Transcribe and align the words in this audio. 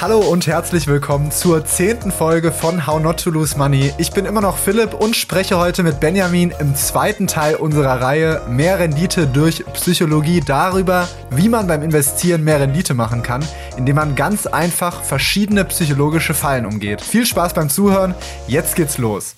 Hallo 0.00 0.18
und 0.18 0.48
herzlich 0.48 0.88
willkommen 0.88 1.30
zur 1.30 1.64
zehnten 1.64 2.10
Folge 2.10 2.50
von 2.50 2.84
How 2.84 3.00
Not 3.00 3.22
to 3.22 3.30
Lose 3.30 3.56
Money. 3.56 3.92
Ich 3.96 4.10
bin 4.10 4.26
immer 4.26 4.40
noch 4.40 4.58
Philipp 4.58 4.92
und 4.92 5.14
spreche 5.14 5.56
heute 5.56 5.84
mit 5.84 6.00
Benjamin 6.00 6.52
im 6.58 6.74
zweiten 6.74 7.28
Teil 7.28 7.54
unserer 7.54 8.00
Reihe 8.00 8.42
Mehr 8.48 8.80
Rendite 8.80 9.28
durch 9.28 9.64
Psychologie 9.72 10.42
darüber, 10.44 11.08
wie 11.30 11.48
man 11.48 11.68
beim 11.68 11.82
Investieren 11.82 12.42
mehr 12.42 12.58
Rendite 12.58 12.92
machen 12.92 13.22
kann, 13.22 13.44
indem 13.76 13.94
man 13.94 14.16
ganz 14.16 14.46
einfach 14.46 15.00
verschiedene 15.02 15.64
psychologische 15.64 16.34
Fallen 16.34 16.66
umgeht. 16.66 17.00
Viel 17.00 17.24
Spaß 17.24 17.54
beim 17.54 17.70
Zuhören, 17.70 18.16
jetzt 18.48 18.74
geht's 18.74 18.98
los. 18.98 19.36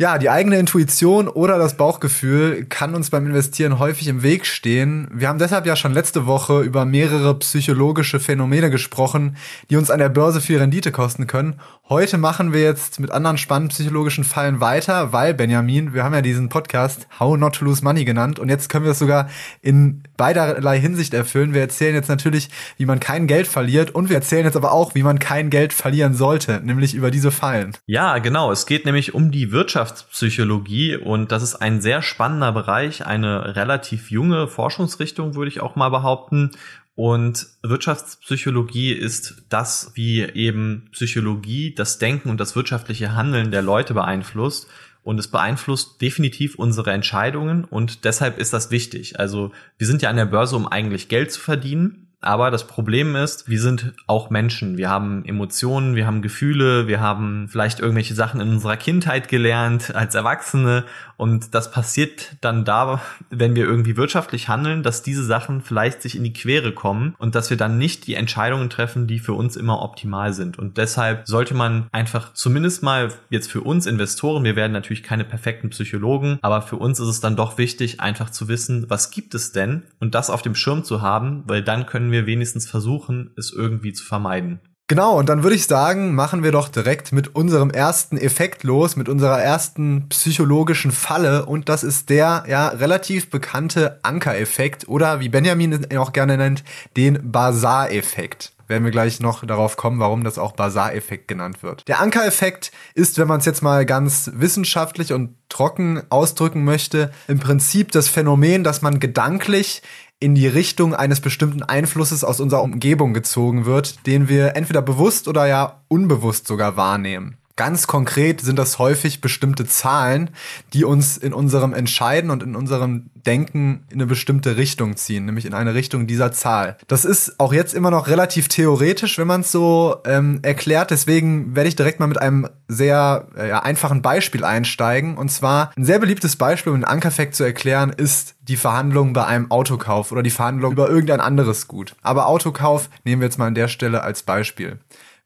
Ja, 0.00 0.16
die 0.16 0.30
eigene 0.30 0.58
Intuition 0.58 1.28
oder 1.28 1.58
das 1.58 1.76
Bauchgefühl 1.76 2.64
kann 2.64 2.94
uns 2.94 3.10
beim 3.10 3.26
Investieren 3.26 3.78
häufig 3.78 4.08
im 4.08 4.22
Weg 4.22 4.46
stehen. 4.46 5.10
Wir 5.12 5.28
haben 5.28 5.38
deshalb 5.38 5.66
ja 5.66 5.76
schon 5.76 5.92
letzte 5.92 6.24
Woche 6.24 6.62
über 6.62 6.86
mehrere 6.86 7.38
psychologische 7.38 8.18
Phänomene 8.18 8.70
gesprochen, 8.70 9.36
die 9.68 9.76
uns 9.76 9.90
an 9.90 9.98
der 9.98 10.08
Börse 10.08 10.40
viel 10.40 10.56
Rendite 10.56 10.90
kosten 10.90 11.26
können. 11.26 11.60
Heute 11.90 12.16
machen 12.16 12.54
wir 12.54 12.62
jetzt 12.62 12.98
mit 12.98 13.10
anderen 13.10 13.36
spannenden 13.36 13.74
psychologischen 13.74 14.24
Fallen 14.24 14.60
weiter, 14.60 15.12
weil 15.12 15.34
Benjamin, 15.34 15.92
wir 15.92 16.02
haben 16.02 16.14
ja 16.14 16.22
diesen 16.22 16.48
Podcast 16.48 17.06
How 17.18 17.36
Not 17.36 17.56
to 17.56 17.64
Lose 17.66 17.84
Money 17.84 18.06
genannt 18.06 18.38
und 18.38 18.48
jetzt 18.48 18.70
können 18.70 18.84
wir 18.84 18.92
es 18.92 19.00
sogar 19.00 19.28
in 19.60 20.04
beiderlei 20.16 20.80
Hinsicht 20.80 21.12
erfüllen. 21.12 21.52
Wir 21.52 21.62
erzählen 21.62 21.94
jetzt 21.94 22.08
natürlich, 22.08 22.48
wie 22.78 22.86
man 22.86 23.00
kein 23.00 23.26
Geld 23.26 23.48
verliert 23.48 23.90
und 23.90 24.08
wir 24.08 24.16
erzählen 24.16 24.46
jetzt 24.46 24.56
aber 24.56 24.72
auch, 24.72 24.94
wie 24.94 25.02
man 25.02 25.18
kein 25.18 25.50
Geld 25.50 25.74
verlieren 25.74 26.14
sollte, 26.14 26.62
nämlich 26.64 26.94
über 26.94 27.10
diese 27.10 27.32
Fallen. 27.32 27.76
Ja, 27.86 28.18
genau. 28.18 28.50
Es 28.50 28.64
geht 28.66 28.86
nämlich 28.86 29.12
um 29.12 29.30
die 29.32 29.50
Wirtschaft 29.50 29.89
Wirtschaftspsychologie 29.90 30.96
und 30.96 31.32
das 31.32 31.42
ist 31.42 31.56
ein 31.56 31.80
sehr 31.80 32.02
spannender 32.02 32.52
Bereich, 32.52 33.06
eine 33.06 33.56
relativ 33.56 34.10
junge 34.10 34.46
Forschungsrichtung, 34.46 35.34
würde 35.34 35.50
ich 35.50 35.60
auch 35.60 35.76
mal 35.76 35.88
behaupten. 35.88 36.52
Und 36.94 37.46
Wirtschaftspsychologie 37.62 38.92
ist 38.92 39.42
das, 39.48 39.92
wie 39.94 40.20
eben 40.20 40.88
Psychologie 40.92 41.74
das 41.74 41.98
Denken 41.98 42.30
und 42.30 42.38
das 42.38 42.54
wirtschaftliche 42.56 43.14
Handeln 43.14 43.50
der 43.50 43.62
Leute 43.62 43.94
beeinflusst. 43.94 44.68
Und 45.02 45.18
es 45.18 45.28
beeinflusst 45.28 46.02
definitiv 46.02 46.56
unsere 46.56 46.92
Entscheidungen 46.92 47.64
und 47.64 48.04
deshalb 48.04 48.38
ist 48.38 48.52
das 48.52 48.70
wichtig. 48.70 49.18
Also 49.18 49.50
wir 49.78 49.86
sind 49.86 50.02
ja 50.02 50.10
an 50.10 50.16
der 50.16 50.26
Börse, 50.26 50.56
um 50.56 50.68
eigentlich 50.68 51.08
Geld 51.08 51.32
zu 51.32 51.40
verdienen. 51.40 52.09
Aber 52.20 52.50
das 52.50 52.66
Problem 52.66 53.16
ist, 53.16 53.48
wir 53.48 53.60
sind 53.60 53.94
auch 54.06 54.28
Menschen. 54.28 54.76
Wir 54.76 54.90
haben 54.90 55.24
Emotionen, 55.24 55.96
wir 55.96 56.06
haben 56.06 56.20
Gefühle, 56.20 56.86
wir 56.86 57.00
haben 57.00 57.48
vielleicht 57.48 57.80
irgendwelche 57.80 58.14
Sachen 58.14 58.40
in 58.40 58.50
unserer 58.50 58.76
Kindheit 58.76 59.28
gelernt 59.28 59.94
als 59.94 60.14
Erwachsene. 60.14 60.84
Und 61.16 61.54
das 61.54 61.70
passiert 61.70 62.36
dann 62.40 62.64
da, 62.64 63.00
wenn 63.28 63.54
wir 63.54 63.64
irgendwie 63.64 63.96
wirtschaftlich 63.96 64.48
handeln, 64.48 64.82
dass 64.82 65.02
diese 65.02 65.24
Sachen 65.24 65.60
vielleicht 65.60 66.02
sich 66.02 66.16
in 66.16 66.24
die 66.24 66.32
Quere 66.32 66.72
kommen 66.72 67.14
und 67.18 67.34
dass 67.34 67.50
wir 67.50 67.56
dann 67.56 67.78
nicht 67.78 68.06
die 68.06 68.14
Entscheidungen 68.14 68.70
treffen, 68.70 69.06
die 69.06 69.18
für 69.18 69.34
uns 69.34 69.56
immer 69.56 69.82
optimal 69.82 70.32
sind. 70.32 70.58
Und 70.58 70.78
deshalb 70.78 71.26
sollte 71.26 71.54
man 71.54 71.88
einfach 71.92 72.32
zumindest 72.32 72.82
mal 72.82 73.12
jetzt 73.28 73.50
für 73.50 73.60
uns 73.60 73.86
Investoren, 73.86 74.44
wir 74.44 74.56
werden 74.56 74.72
natürlich 74.72 75.02
keine 75.02 75.24
perfekten 75.24 75.70
Psychologen, 75.70 76.38
aber 76.42 76.62
für 76.62 76.76
uns 76.76 77.00
ist 77.00 77.08
es 77.08 77.20
dann 77.20 77.36
doch 77.36 77.58
wichtig, 77.58 78.00
einfach 78.00 78.30
zu 78.30 78.48
wissen, 78.48 78.86
was 78.88 79.10
gibt 79.10 79.34
es 79.34 79.52
denn 79.52 79.82
und 80.00 80.14
das 80.14 80.30
auf 80.30 80.42
dem 80.42 80.54
Schirm 80.54 80.84
zu 80.84 81.02
haben, 81.02 81.42
weil 81.46 81.62
dann 81.62 81.84
können 81.84 82.09
können 82.10 82.26
wir 82.26 82.26
wenigstens 82.26 82.68
versuchen, 82.68 83.30
es 83.36 83.52
irgendwie 83.52 83.92
zu 83.92 84.04
vermeiden. 84.04 84.58
Genau, 84.88 85.16
und 85.16 85.28
dann 85.28 85.44
würde 85.44 85.54
ich 85.54 85.66
sagen, 85.66 86.16
machen 86.16 86.42
wir 86.42 86.50
doch 86.50 86.68
direkt 86.68 87.12
mit 87.12 87.36
unserem 87.36 87.70
ersten 87.70 88.16
Effekt 88.16 88.64
los, 88.64 88.96
mit 88.96 89.08
unserer 89.08 89.40
ersten 89.40 90.08
psychologischen 90.08 90.90
Falle. 90.90 91.46
Und 91.46 91.68
das 91.68 91.84
ist 91.84 92.10
der 92.10 92.42
ja 92.48 92.68
relativ 92.68 93.30
bekannte 93.30 94.00
Ankereffekt 94.02 94.88
oder 94.88 95.20
wie 95.20 95.28
Benjamin 95.28 95.84
ihn 95.88 95.98
auch 95.98 96.12
gerne 96.12 96.36
nennt, 96.36 96.64
den 96.96 97.30
Basar-Effekt 97.30 98.52
werden 98.66 98.84
wir 98.84 98.92
gleich 98.92 99.18
noch 99.18 99.44
darauf 99.44 99.76
kommen, 99.76 99.98
warum 99.98 100.22
das 100.22 100.38
auch 100.38 100.52
Basar-Effekt 100.52 101.26
genannt 101.26 101.64
wird. 101.64 101.88
Der 101.88 102.00
Anker-Effekt 102.00 102.70
ist, 102.94 103.18
wenn 103.18 103.26
man 103.26 103.40
es 103.40 103.44
jetzt 103.44 103.62
mal 103.62 103.84
ganz 103.84 104.30
wissenschaftlich 104.32 105.12
und 105.12 105.34
trocken 105.48 106.02
ausdrücken 106.08 106.64
möchte, 106.64 107.10
im 107.26 107.40
Prinzip 107.40 107.90
das 107.90 108.08
Phänomen, 108.08 108.62
dass 108.62 108.80
man 108.80 109.00
gedanklich 109.00 109.82
in 110.20 110.34
die 110.34 110.46
Richtung 110.46 110.94
eines 110.94 111.20
bestimmten 111.20 111.62
Einflusses 111.62 112.24
aus 112.24 112.40
unserer 112.40 112.62
Umgebung 112.62 113.14
gezogen 113.14 113.64
wird, 113.64 114.06
den 114.06 114.28
wir 114.28 114.54
entweder 114.54 114.82
bewusst 114.82 115.26
oder 115.26 115.46
ja 115.46 115.82
unbewusst 115.88 116.46
sogar 116.46 116.76
wahrnehmen. 116.76 117.39
Ganz 117.60 117.86
konkret 117.86 118.40
sind 118.40 118.58
das 118.58 118.78
häufig 118.78 119.20
bestimmte 119.20 119.66
Zahlen, 119.66 120.30
die 120.72 120.82
uns 120.82 121.18
in 121.18 121.34
unserem 121.34 121.74
Entscheiden 121.74 122.30
und 122.30 122.42
in 122.42 122.56
unserem 122.56 123.10
Denken 123.26 123.84
in 123.90 123.98
eine 123.98 124.06
bestimmte 124.06 124.56
Richtung 124.56 124.96
ziehen, 124.96 125.26
nämlich 125.26 125.44
in 125.44 125.52
eine 125.52 125.74
Richtung 125.74 126.06
dieser 126.06 126.32
Zahl. 126.32 126.78
Das 126.88 127.04
ist 127.04 127.38
auch 127.38 127.52
jetzt 127.52 127.74
immer 127.74 127.90
noch 127.90 128.08
relativ 128.08 128.48
theoretisch, 128.48 129.18
wenn 129.18 129.26
man 129.26 129.42
es 129.42 129.52
so 129.52 129.96
ähm, 130.06 130.38
erklärt. 130.40 130.90
Deswegen 130.90 131.54
werde 131.54 131.68
ich 131.68 131.76
direkt 131.76 132.00
mal 132.00 132.06
mit 132.06 132.18
einem 132.18 132.48
sehr 132.66 133.28
äh, 133.36 133.52
einfachen 133.52 134.00
Beispiel 134.00 134.42
einsteigen. 134.42 135.18
Und 135.18 135.30
zwar 135.30 135.72
ein 135.76 135.84
sehr 135.84 135.98
beliebtes 135.98 136.36
Beispiel, 136.36 136.72
um 136.72 136.78
den 136.78 136.86
Ankerfekt 136.86 137.34
zu 137.34 137.44
erklären, 137.44 137.90
ist 137.94 138.36
die 138.48 138.56
Verhandlung 138.56 139.12
bei 139.12 139.26
einem 139.26 139.50
Autokauf 139.50 140.12
oder 140.12 140.22
die 140.22 140.30
Verhandlung 140.30 140.72
über 140.72 140.88
irgendein 140.88 141.20
anderes 141.20 141.68
Gut. 141.68 141.94
Aber 142.00 142.26
Autokauf 142.26 142.88
nehmen 143.04 143.20
wir 143.20 143.26
jetzt 143.26 143.36
mal 143.36 143.48
an 143.48 143.54
der 143.54 143.68
Stelle 143.68 144.02
als 144.02 144.22
Beispiel. 144.22 144.78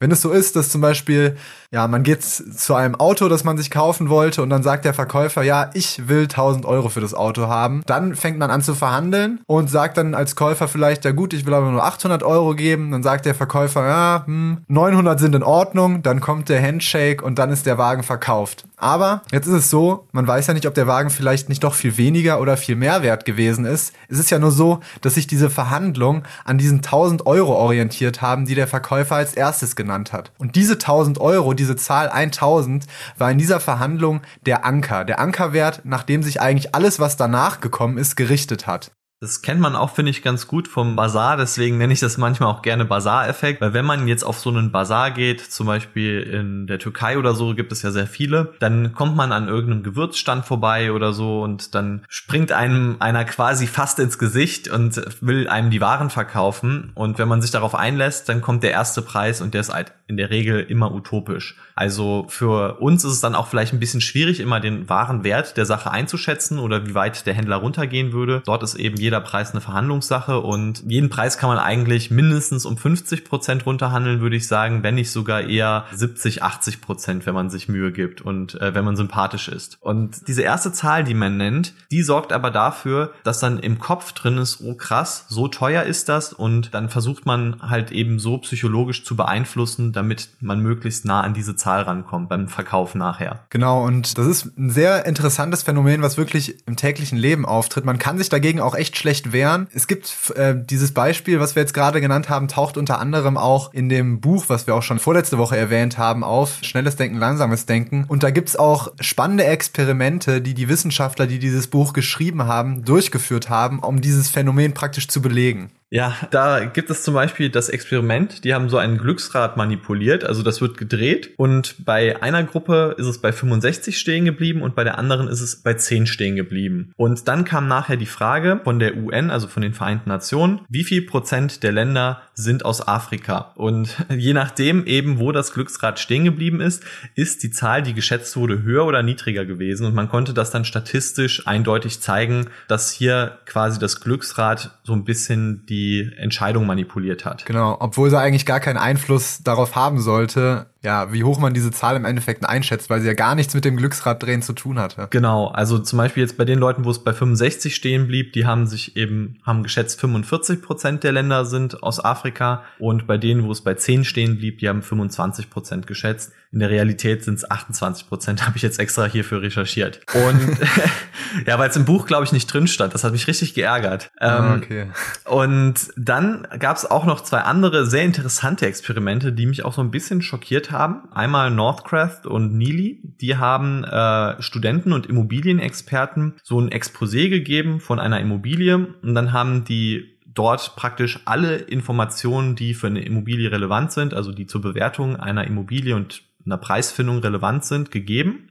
Wenn 0.05 0.11
es 0.11 0.21
so 0.21 0.33
ist, 0.33 0.55
dass 0.55 0.69
zum 0.69 0.83
Beispiel, 0.83 1.35
ja, 1.71 1.89
man 1.89 2.03
geht 2.03 2.23
zu 2.23 2.75
einem 2.75 2.95
Auto, 2.95 3.31
das 3.31 3.43
man 3.43 3.57
sich 3.57 3.71
kaufen 3.71 4.11
wollte 4.11 4.43
und 4.43 4.51
dann 4.51 4.63
sagt 4.63 4.85
der 4.85 4.93
Verkäufer, 4.93 5.43
ja, 5.43 5.71
ich 5.73 6.09
will 6.09 6.25
1000 6.25 6.67
Euro 6.67 6.91
für 6.91 7.01
das 7.01 7.15
Auto 7.15 7.47
haben, 7.47 7.83
dann 7.87 8.15
fängt 8.15 8.39
man 8.39 8.51
an 8.51 8.61
zu 8.61 8.75
verhandeln 8.75 9.41
und 9.47 9.71
sagt 9.71 9.97
dann 9.97 10.13
als 10.15 10.37
Käufer 10.37 10.69
vielleicht, 10.69 11.07
ja 11.07 11.13
gut, 11.13 11.33
ich 11.33 11.47
will 11.47 11.55
aber 11.55 11.71
nur 11.71 11.83
800 11.83 12.23
Euro 12.23 12.55
geben, 12.55 12.91
dann 12.91 13.03
sagt 13.03 13.25
der 13.25 13.35
Verkäufer, 13.35 13.87
ja, 13.89 14.25
hm, 14.27 14.59
900 14.69 15.19
sind 15.19 15.35
in 15.35 15.43
Ordnung, 15.43 16.03
dann 16.03 16.21
kommt 16.21 16.51
der 16.51 16.61
Handshake 16.61 17.25
und 17.25 17.39
dann 17.39 17.49
ist 17.49 17.65
der 17.65 17.79
Wagen 17.79 18.03
verkauft. 18.03 18.67
Aber 18.77 19.23
jetzt 19.31 19.47
ist 19.47 19.55
es 19.55 19.71
so, 19.71 20.09
man 20.13 20.27
weiß 20.27 20.49
ja 20.49 20.55
nicht, 20.55 20.67
ob 20.67 20.75
der 20.75 20.87
Wagen 20.87 21.11
vielleicht 21.11 21.49
nicht 21.49 21.63
doch 21.63 21.75
viel 21.75 21.97
weniger 21.97 22.41
oder 22.41 22.57
viel 22.57 22.77
mehr 22.77 23.03
wert 23.03 23.25
gewesen 23.25 23.65
ist. 23.65 23.95
Es 24.09 24.19
ist 24.19 24.31
ja 24.31 24.39
nur 24.39 24.51
so, 24.51 24.81
dass 25.01 25.15
sich 25.15 25.27
diese 25.27 25.49
Verhandlung 25.49 26.25
an 26.45 26.59
diesen 26.59 26.79
1000 26.79 27.27
Euro 27.27 27.55
orientiert 27.55 28.21
haben, 28.21 28.47
die 28.47 28.55
der 28.55 28.67
Verkäufer 28.67 29.15
als 29.17 29.35
erstes 29.35 29.77
genannt 29.77 30.13
hat. 30.13 30.33
Und 30.39 30.57
diese 30.57 30.75
1000 30.75 31.21
Euro, 31.21 31.55
diese 31.55 31.77
Zahl 31.77 32.09
1000, 32.09 32.87
war 33.17 33.31
in 33.31 33.39
dieser 33.39 33.61
Verhandlung 33.61 34.23
der 34.45 34.65
Anker, 34.65 35.05
der 35.05 35.21
Ankerwert, 35.21 35.83
nachdem 35.85 36.23
sich 36.23 36.41
eigentlich 36.41 36.75
alles, 36.75 36.99
was 36.99 37.17
danach 37.17 37.61
gekommen 37.61 37.97
ist, 37.97 38.17
gerichtet 38.17 38.67
hat. 38.67 38.91
Das 39.25 39.41
kennt 39.41 39.59
man 39.59 39.75
auch, 39.75 39.95
finde 39.95 40.11
ich, 40.11 40.23
ganz 40.23 40.47
gut 40.47 40.69
vom 40.69 40.97
Bazar. 40.97 41.39
Deswegen 41.39 41.79
nenne 41.79 41.95
ich 41.95 42.01
das 42.01 42.19
manchmal 42.19 42.51
auch 42.51 42.61
gerne 42.61 42.85
Bazar-Effekt. 42.85 43.63
Weil 43.63 43.73
wenn 43.73 43.87
man 43.87 44.07
jetzt 44.07 44.23
auf 44.23 44.39
so 44.39 44.51
einen 44.51 44.71
Bazar 44.71 45.13
geht, 45.13 45.41
zum 45.41 45.67
Beispiel 45.67 46.21
in 46.21 46.67
der 46.67 46.79
Türkei 46.79 47.17
oder 47.17 47.35
so, 47.35 47.55
gibt 47.55 47.73
es 47.73 47.81
ja 47.81 47.91
sehr 47.91 48.07
viele, 48.07 48.53
dann 48.61 48.93
kommt 48.93 49.17
man 49.17 49.33
an 49.33 49.49
irgendeinem 49.49 49.83
Gewürzstand 49.83 50.45
vorbei 50.45 50.93
oder 50.93 51.15
so 51.15 51.43
und 51.43 51.75
dann 51.75 52.05
springt 52.07 52.53
einem 52.53 52.97
einer 52.99 53.25
quasi 53.25 53.67
fast 53.67 53.99
ins 53.99 54.19
Gesicht 54.19 54.69
und 54.69 55.01
will 55.23 55.49
einem 55.49 55.71
die 55.71 55.81
Waren 55.81 56.11
verkaufen. 56.11 56.93
Und 56.95 57.19
wenn 57.19 57.29
man 57.29 57.41
sich 57.41 57.51
darauf 57.51 57.75
einlässt, 57.75 58.29
dann 58.29 58.43
kommt 58.43 58.63
der 58.63 58.73
erste 58.73 59.01
Preis 59.01 59.41
und 59.41 59.55
der 59.55 59.63
ist 59.63 59.73
halt 59.73 59.95
in 60.07 60.19
der 60.19 60.29
Regel 60.29 60.61
immer 60.61 60.93
utopisch. 60.93 61.57
Also 61.75 62.27
für 62.29 62.81
uns 62.81 63.05
ist 63.05 63.13
es 63.13 63.21
dann 63.21 63.35
auch 63.35 63.47
vielleicht 63.47 63.73
ein 63.73 63.81
bisschen 63.81 64.03
schwierig, 64.03 64.39
immer 64.39 64.61
den 64.61 64.89
wahren 64.89 65.25
Wert 65.25 65.57
der 65.57 65.65
Sache 65.65 65.91
einzuschätzen 65.91 66.59
oder 66.59 66.87
wie 66.87 66.95
weit 66.95 67.27
der 67.27 67.35
Händler 67.35 67.57
runtergehen 67.57 68.13
würde. 68.13 68.43
Dort 68.45 68.63
ist 68.63 68.75
eben 68.75 68.97
jeder 68.97 69.14
Preis 69.21 69.53
eine 69.53 69.61
Verhandlungssache 69.61 70.41
und 70.41 70.83
jeden 70.87 71.11
Preis 71.11 71.39
kann 71.39 71.49
man 71.49 71.59
eigentlich 71.59 72.11
mindestens 72.11 72.67
um 72.67 72.77
50 72.77 73.25
Prozent 73.25 73.67
runterhandeln, 73.67 74.21
würde 74.21 74.37
ich 74.37 74.47
sagen, 74.47 74.83
wenn 74.83 74.95
nicht 74.95 75.11
sogar 75.11 75.43
eher 75.43 75.85
70, 75.93 76.43
80 76.43 76.81
Prozent, 76.81 77.27
wenn 77.27 77.35
man 77.35 77.51
sich 77.51 77.69
Mühe 77.69 77.93
gibt 77.93 78.21
und 78.21 78.61
äh, 78.61 78.75
wenn 78.75 78.85
man 78.85 78.97
sympathisch 78.97 79.49
ist. 79.49 79.79
Und 79.81 80.29
diese 80.29 80.43
erste 80.43 80.73
Zahl, 80.73 81.05
die 81.05 81.15
man 81.15 81.37
nennt, 81.37 81.75
die 81.91 82.03
sorgt 82.03 82.33
aber 82.33 82.51
dafür, 82.51 83.13
dass 83.23 83.41
dann 83.41 83.59
im 83.59 83.79
Kopf 83.79 84.13
drin 84.13 84.39
ist, 84.39 84.61
oh 84.63 84.75
krass, 84.75 85.27
so 85.29 85.49
teuer 85.49 85.83
ist 85.83 86.09
das 86.09 86.33
und 86.33 86.75
dann 86.75 86.89
versucht 86.89 87.27
man 87.27 87.61
halt 87.63 87.91
eben 87.93 88.19
so 88.19 88.39
psychologisch 88.39 89.05
zu 89.05 89.17
beeinflussen, 89.17 89.93
damit 89.93 90.29
man 90.41 90.61
möglichst 90.61 91.05
nah 91.05 91.23
an 91.23 91.35
diese 91.35 91.57
Zahl 91.57 91.83
rankommt 91.83 92.29
beim 92.29 92.49
Verkauf 92.49 92.95
nachher. 92.95 93.45
Genau, 93.51 93.85
und 93.85 94.19
das 94.19 94.27
ist 94.27 94.59
ein 94.59 94.71
sehr 94.71 95.07
interessantes 95.07 95.63
Phänomen, 95.63 96.03
was 96.03 96.17
wirklich 96.17 96.67
im 96.67 96.77
täglichen 96.77 97.19
Leben 97.19 97.47
auftritt. 97.47 97.85
Man 97.85 97.99
kann 97.99 98.19
sich 98.19 98.29
dagegen 98.29 98.61
auch 98.61 98.75
echt 98.75 98.94
schlecht 98.97 99.33
wehren. 99.33 99.69
Es 99.75 99.87
gibt 99.87 100.33
äh, 100.37 100.55
dieses 100.57 100.93
Beispiel, 100.93 101.41
was 101.41 101.55
wir 101.55 101.63
jetzt 101.63 101.75
gerade 101.75 102.01
genannt 102.01 102.29
haben, 102.29 102.49
taucht 102.49 102.77
unter 102.77 102.99
anderem 102.99 103.37
auch 103.37 103.73
in 103.73 103.89
dem 103.89 104.21
Buch, 104.21 104.45
was 104.49 104.67
wir 104.67 104.75
auch 104.75 104.83
schon 104.83 104.99
vorletzte 104.99 105.39
Woche 105.39 105.57
erwähnt 105.57 105.99
haben, 105.99 106.25
auf 106.25 106.59
Schnelles 106.63 106.97
Denken, 106.97 107.17
Langsames 107.19 107.67
Denken. 107.67 108.05
Und 108.09 108.23
da 108.23 108.31
gibt's 108.31 108.57
auch 108.57 108.93
spannende 109.01 109.45
Experimente, 109.45 110.41
die 110.41 110.55
die 110.55 110.69
Wissenschaftler, 110.69 111.27
die 111.27 111.39
dieses 111.39 111.67
Buch 111.67 111.93
geschrieben 111.93 112.45
haben, 112.45 112.85
durchgeführt 112.85 113.49
haben, 113.49 113.81
um 113.81 114.01
dieses 114.01 114.31
Phänomen 114.31 114.75
praktisch 114.75 115.09
zu 115.09 115.23
belegen. 115.23 115.71
Ja, 115.95 116.17
da 116.33 116.65
gibt 116.65 116.91
es 116.91 117.05
zum 117.05 117.15
Beispiel 117.15 117.51
das 117.51 117.69
Experiment, 117.69 118.43
die 118.43 118.53
haben 118.53 118.69
so 118.69 118.79
ein 118.79 118.99
Glücksrad 118.99 119.57
manipuliert, 119.57 120.25
also 120.25 120.43
das 120.43 120.61
wird 120.61 120.77
gedreht 120.77 121.31
und 121.37 121.77
bei 121.85 122.21
einer 122.21 122.43
Gruppe 122.43 122.97
ist 122.99 123.07
es 123.07 123.21
bei 123.21 123.31
65 123.31 123.97
stehen 123.97 124.25
geblieben 124.25 124.63
und 124.63 124.75
bei 124.75 124.83
der 124.83 124.99
anderen 124.99 125.29
ist 125.29 125.41
es 125.41 125.63
bei 125.63 125.75
10 125.75 126.09
stehen 126.09 126.35
geblieben. 126.35 126.91
Und 126.97 127.29
dann 127.29 127.45
kam 127.45 127.69
nachher 127.69 127.97
die 127.97 128.07
Frage 128.07 128.61
von 128.65 128.81
der 128.81 128.97
UN, 128.97 129.31
also 129.31 129.47
von 129.47 129.63
den 129.63 129.73
Vereinten 129.73 130.09
Nationen, 130.09 130.63
wie 130.69 130.83
viel 130.83 131.03
Prozent 131.03 131.63
der 131.63 131.71
Länder 131.71 132.23
sind 132.35 132.65
aus 132.65 132.89
Afrika? 132.89 133.53
Und 133.55 133.97
je 134.11 134.33
nachdem 134.33 134.87
eben, 134.87 135.21
wo 135.21 135.31
das 135.31 135.53
Glücksrad 135.53 136.01
stehen 136.01 136.25
geblieben 136.25 136.61
ist, 136.61 136.83
ist 137.15 137.45
die 137.45 137.53
Zahl, 137.53 137.85
die 137.85 137.95
geschätzt 137.95 138.37
wurde, 138.37 138.65
höher 138.65 138.85
oder 138.85 139.05
niedriger 139.05 139.45
gewesen 139.45 139.87
und 139.87 139.95
man 139.95 140.09
konnte 140.09 140.35
das 140.35 140.51
dann 140.51 140.65
statistisch 140.65 141.47
eindeutig 141.47 142.01
zeigen, 142.01 142.49
dass 142.67 142.91
hier 142.91 143.39
quasi 143.47 143.79
das 143.79 144.01
Glücksrad 144.01 144.77
so 144.83 144.93
ein 144.93 145.05
bisschen 145.05 145.65
die 145.67 145.84
Entscheidung 146.17 146.67
manipuliert 146.67 147.25
hat. 147.25 147.47
Genau, 147.47 147.77
obwohl 147.81 148.11
sie 148.11 148.19
eigentlich 148.19 148.47
gar 148.47 148.61
keinen 148.61 148.77
Einfluss 148.77 149.43
darauf 149.43 149.77
haben 149.77 150.01
sollte, 150.01 150.67
ja, 150.85 151.11
wie 151.13 151.25
hoch 151.25 151.39
man 151.39 151.55
diese 151.55 151.71
Zahl 151.71 151.97
im 151.97 152.05
Endeffekt 152.05 152.47
einschätzt, 152.47 152.91
weil 152.91 153.01
sie 153.01 153.07
ja 153.07 153.15
gar 153.15 153.35
nichts 153.35 153.55
mit 153.55 153.65
dem 153.65 153.79
Glücksraddrehen 153.79 154.43
zu 154.43 154.53
tun 154.53 154.79
hatte. 154.79 155.09
Genau, 155.11 155.49
also 155.49 155.79
zum 155.79 155.97
Beispiel 155.97 156.23
jetzt 156.23 156.37
bei 156.37 156.45
den 156.45 156.59
Leuten, 156.59 156.85
wo 156.85 156.91
es 156.91 157.03
bei 157.03 157.15
65 157.15 157.75
stehen 157.75 158.07
blieb, 158.07 158.35
die 158.35 158.45
haben 158.45 158.67
sich 158.67 158.95
eben, 158.95 159.39
haben 159.45 159.63
geschätzt 159.63 159.99
45 159.99 160.61
Prozent 160.61 161.03
der 161.03 161.13
Länder 161.13 161.47
sind 161.47 161.83
aus 161.83 162.05
Afrika 162.05 162.65
und 162.79 163.07
bei 163.07 163.17
denen, 163.17 163.45
wo 163.45 163.53
es 163.53 163.63
bei 163.63 163.75
10 163.75 164.05
stehen 164.05 164.37
blieb, 164.37 164.59
die 164.59 164.69
haben 164.69 164.83
25 164.83 165.49
Prozent 165.49 165.87
geschätzt. 165.87 166.33
In 166.53 166.61
der 166.61 166.71
Realität 166.71 167.25
sind 167.25 167.37
es 167.37 167.51
28 167.51 168.07
Prozent, 168.07 168.43
habe 168.47 168.57
ich 168.57 168.63
jetzt 168.63 168.79
extra 168.79 169.07
hierfür 169.07 169.41
recherchiert. 169.41 170.01
Und 170.13 170.59
ja, 171.47 171.59
weil 171.59 171.71
es 171.71 171.77
im 171.77 171.87
Buch, 171.87 172.07
glaube 172.07 172.25
ich, 172.25 172.33
nicht 172.33 172.47
drin 172.53 172.67
stand. 172.67 172.95
Das 172.95 173.05
hat 173.05 173.13
mich 173.13 173.27
richtig 173.27 173.55
geärgert. 173.55 174.11
Ah, 174.19 174.55
ähm, 174.55 174.63
okay. 174.63 174.87
Und 175.25 175.75
dann 175.97 176.47
gab 176.59 176.77
es 176.77 176.89
auch 176.89 177.07
noch 177.07 177.23
zwei 177.23 177.41
andere 177.41 177.87
sehr 177.87 178.03
interessante 178.03 178.67
Experimente, 178.67 179.33
die 179.33 179.47
mich 179.47 179.65
auch 179.65 179.73
so 179.73 179.81
ein 179.81 179.91
bisschen 179.91 180.21
schockiert 180.21 180.71
haben. 180.71 180.74
Einmal 180.75 181.51
Northcraft 181.51 182.27
und 182.27 182.55
Neely. 182.55 183.01
Die 183.21 183.37
haben 183.37 183.85
äh, 183.85 184.41
Studenten 184.43 184.93
und 184.93 185.07
Immobilienexperten 185.07 186.37
so 186.43 186.61
ein 186.61 186.71
Exposé 186.71 187.29
gegeben 187.29 187.81
von 187.81 187.99
einer 187.99 188.21
Immobilie 188.21 188.95
und 189.03 189.15
dann 189.15 189.33
haben 189.33 189.65
die 189.65 190.15
dort 190.27 190.77
praktisch 190.77 191.21
alle 191.25 191.57
Informationen, 191.57 192.57
die 192.57 192.75
für 192.75 192.89
eine 192.89 193.05
Immobilie 193.05 193.51
relevant 193.51 193.93
sind, 193.93 194.15
also 194.15 194.33
die 194.33 194.47
zur 194.47 194.61
Bewertung 194.61 195.17
einer 195.17 195.47
Immobilie 195.47 195.95
und 195.95 196.23
einer 196.45 196.59
Preisfindung 196.59 197.19
relevant 197.19 197.65
sind, 197.65 197.91
gegeben. 197.91 198.51